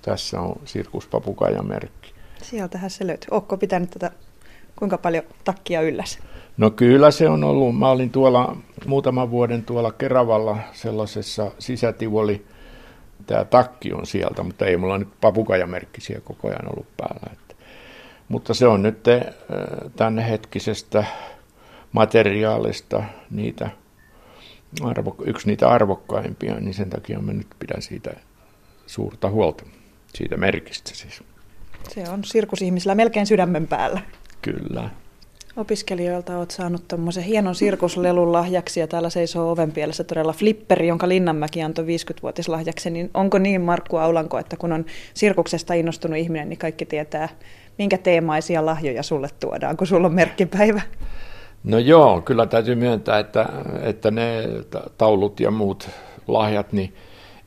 Tässä 0.01 0.41
on 0.41 0.55
sirkuspapukajan 0.65 1.67
merkki. 1.67 2.13
Sieltähän 2.41 2.89
se 2.89 3.07
löytyy. 3.07 3.27
Ootko 3.31 3.57
pitänyt 3.57 3.89
tätä 3.89 4.11
kuinka 4.75 4.97
paljon 4.97 5.23
takkia 5.43 5.81
ylläs? 5.81 6.19
No 6.57 6.71
kyllä 6.71 7.11
se 7.11 7.29
on 7.29 7.43
ollut. 7.43 7.77
Mä 7.77 7.89
olin 7.89 8.09
tuolla 8.09 8.57
muutaman 8.85 9.31
vuoden 9.31 9.63
tuolla 9.63 9.91
Keravalla 9.91 10.57
sellaisessa 10.73 11.51
sisätivoli. 11.59 12.45
Tämä 13.27 13.45
takki 13.45 13.93
on 13.93 14.05
sieltä, 14.05 14.43
mutta 14.43 14.65
ei 14.65 14.77
mulla 14.77 14.97
nyt 14.97 15.09
papukajamerkkisiä 15.21 16.21
koko 16.23 16.47
ajan 16.47 16.69
ollut 16.71 16.97
päällä. 16.97 17.33
Että. 17.33 17.55
Mutta 18.27 18.53
se 18.53 18.67
on 18.67 18.83
nyt 18.83 19.07
äh, 19.07 19.21
tänne 19.95 20.29
hetkisestä 20.29 21.03
materiaalista 21.91 23.03
niitä 23.31 23.69
arvo, 24.81 25.15
yksi 25.25 25.47
niitä 25.47 25.69
arvokkaimpia, 25.69 26.59
niin 26.59 26.73
sen 26.73 26.89
takia 26.89 27.19
mä 27.19 27.33
nyt 27.33 27.47
pidän 27.59 27.81
siitä 27.81 28.11
suurta 28.87 29.29
huolta, 29.29 29.63
siitä 30.13 30.37
merkistä 30.37 30.91
siis. 30.93 31.23
Se 31.89 32.09
on 32.09 32.23
sirkusihmisillä 32.23 32.95
melkein 32.95 33.27
sydämen 33.27 33.67
päällä. 33.67 34.01
Kyllä. 34.41 34.89
Opiskelijoilta 35.59 36.37
olet 36.37 36.51
saanut 36.51 36.87
tuommoisen 36.87 37.23
hienon 37.23 37.55
sirkuslelun 37.55 38.31
lahjaksi 38.31 38.79
ja 38.79 38.87
täällä 38.87 39.09
seisoo 39.09 39.51
oven 39.51 39.71
pielessä 39.71 40.03
todella 40.03 40.33
flipperi, 40.33 40.87
jonka 40.87 41.09
Linnanmäki 41.09 41.61
antoi 41.61 41.85
50-vuotislahjaksi. 41.85 42.89
Niin 42.89 43.09
onko 43.13 43.37
niin 43.37 43.61
Markku 43.61 43.97
Aulanko, 43.97 44.37
että 44.37 44.57
kun 44.57 44.73
on 44.73 44.85
sirkuksesta 45.13 45.73
innostunut 45.73 46.17
ihminen, 46.17 46.49
niin 46.49 46.57
kaikki 46.57 46.85
tietää, 46.85 47.29
minkä 47.77 47.97
teemaisia 47.97 48.65
lahjoja 48.65 49.03
sulle 49.03 49.29
tuodaan, 49.39 49.77
kun 49.77 49.87
sulla 49.87 50.07
on 50.07 50.13
merkkipäivä? 50.13 50.81
No 51.63 51.77
joo, 51.77 52.21
kyllä 52.21 52.45
täytyy 52.45 52.75
myöntää, 52.75 53.19
että, 53.19 53.49
että 53.81 54.11
ne 54.11 54.43
taulut 54.97 55.39
ja 55.39 55.51
muut 55.51 55.89
lahjat, 56.27 56.73
niin 56.73 56.93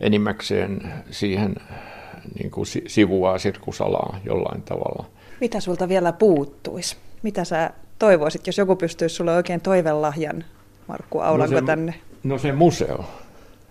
enimmäkseen 0.01 0.93
siihen 1.11 1.55
niin 2.39 2.51
kuin 2.51 2.67
sivuaa 2.87 3.39
sirkusalaa 3.39 4.19
jollain 4.25 4.63
tavalla. 4.63 5.05
Mitä 5.41 5.61
sulta 5.61 5.89
vielä 5.89 6.13
puuttuisi? 6.13 6.97
Mitä 7.23 7.45
sä 7.45 7.71
toivoisit, 8.03 8.47
jos 8.47 8.59
joku 8.59 8.77
pystyisi 8.77 9.15
sulle 9.15 9.35
oikein 9.37 9.61
toivelahjan, 9.61 10.45
Markku 10.89 11.21
Aulanko, 11.21 11.55
no 11.55 11.61
se, 11.61 11.67
tänne? 11.67 11.95
No 12.23 12.39
se 12.39 12.53
museo. 12.53 13.05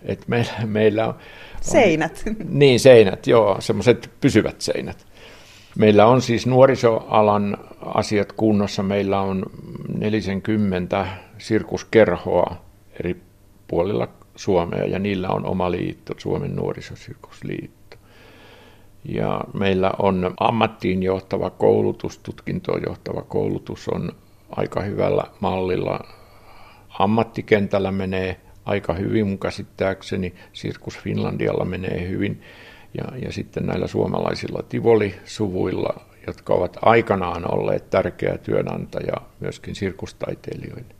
Et 0.04 0.28
meillä, 0.28 0.52
meillä 0.66 1.08
on, 1.08 1.16
seinät. 1.62 2.24
On, 2.28 2.36
niin, 2.60 2.80
seinät, 2.80 3.28
joo, 3.28 3.58
semmoiset 3.60 4.10
pysyvät 4.22 4.62
seinät. 4.62 5.06
Meillä 5.78 6.06
on 6.06 6.22
siis 6.22 6.48
nuorisoalan 6.48 7.58
asiat 7.82 8.32
kunnossa. 8.32 8.84
Meillä 8.84 9.22
on 9.22 9.46
40 9.98 11.08
sirkuskerhoa 11.38 12.56
eri 13.00 13.22
puolilla 13.68 14.08
Suomea 14.36 14.86
ja 14.86 15.00
niillä 15.00 15.30
on 15.30 15.46
oma 15.46 15.72
liitto, 15.72 16.14
Suomen 16.18 16.56
nuorisosirkusliitto. 16.56 17.81
Ja 19.06 19.42
meillä 19.54 19.92
on 20.00 20.34
ammattiin 20.40 21.04
johtava 21.04 21.50
koulutus, 21.50 22.18
tutkintoon 22.18 22.82
johtava 22.88 23.22
koulutus 23.22 23.88
on 23.88 24.12
aika 24.50 24.82
hyvällä 24.82 25.24
mallilla. 25.40 26.00
Ammattikentällä 27.00 27.92
menee 27.92 28.40
aika 28.66 28.94
hyvin 28.94 29.28
mun 29.28 29.40
käsittääkseni, 29.40 30.34
Sirkus 30.54 31.00
Finlandialla 31.00 31.66
menee 31.66 32.10
hyvin. 32.10 32.42
Ja, 32.98 33.18
ja 33.26 33.32
sitten 33.32 33.66
näillä 33.66 33.88
suomalaisilla 33.88 34.64
Tivoli-suvuilla, 34.70 36.02
jotka 36.28 36.54
ovat 36.54 36.78
aikanaan 36.82 37.54
olleet 37.54 37.90
tärkeä 37.90 38.38
työnantaja 38.38 39.14
myöskin 39.40 39.76
sirkustaiteilijoille, 39.76 40.96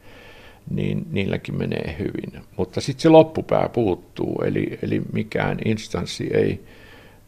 niin 0.70 1.08
niilläkin 1.12 1.58
menee 1.58 1.96
hyvin. 2.00 2.44
Mutta 2.58 2.82
sitten 2.82 3.02
se 3.02 3.10
loppupää 3.10 3.70
puuttuu, 3.70 4.42
eli, 4.46 4.80
eli 4.82 5.02
mikään 5.14 5.58
instanssi 5.66 6.30
ei, 6.34 6.64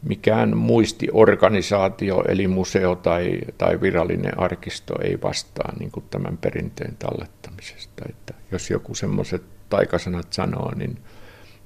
mikään 0.04 0.56
muistiorganisaatio, 0.56 2.24
eli 2.28 2.48
museo 2.48 2.94
tai, 2.94 3.38
tai 3.58 3.80
virallinen 3.80 4.40
arkisto 4.40 4.94
ei 5.02 5.18
vastaa 5.22 5.72
niin 5.78 5.90
kuin 5.90 6.04
tämän 6.10 6.36
perinteen 6.36 6.96
tallettamisesta. 6.96 8.04
Että 8.08 8.34
jos 8.52 8.70
joku 8.70 8.94
semmoiset 8.94 9.42
taikasanat 9.68 10.32
sanoo, 10.32 10.72
niin, 10.76 10.98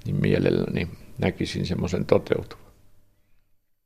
niin 0.04 0.16
mielelläni 0.16 0.88
näkisin 1.18 1.66
semmoisen 1.66 2.06
toteutuvan. 2.06 2.67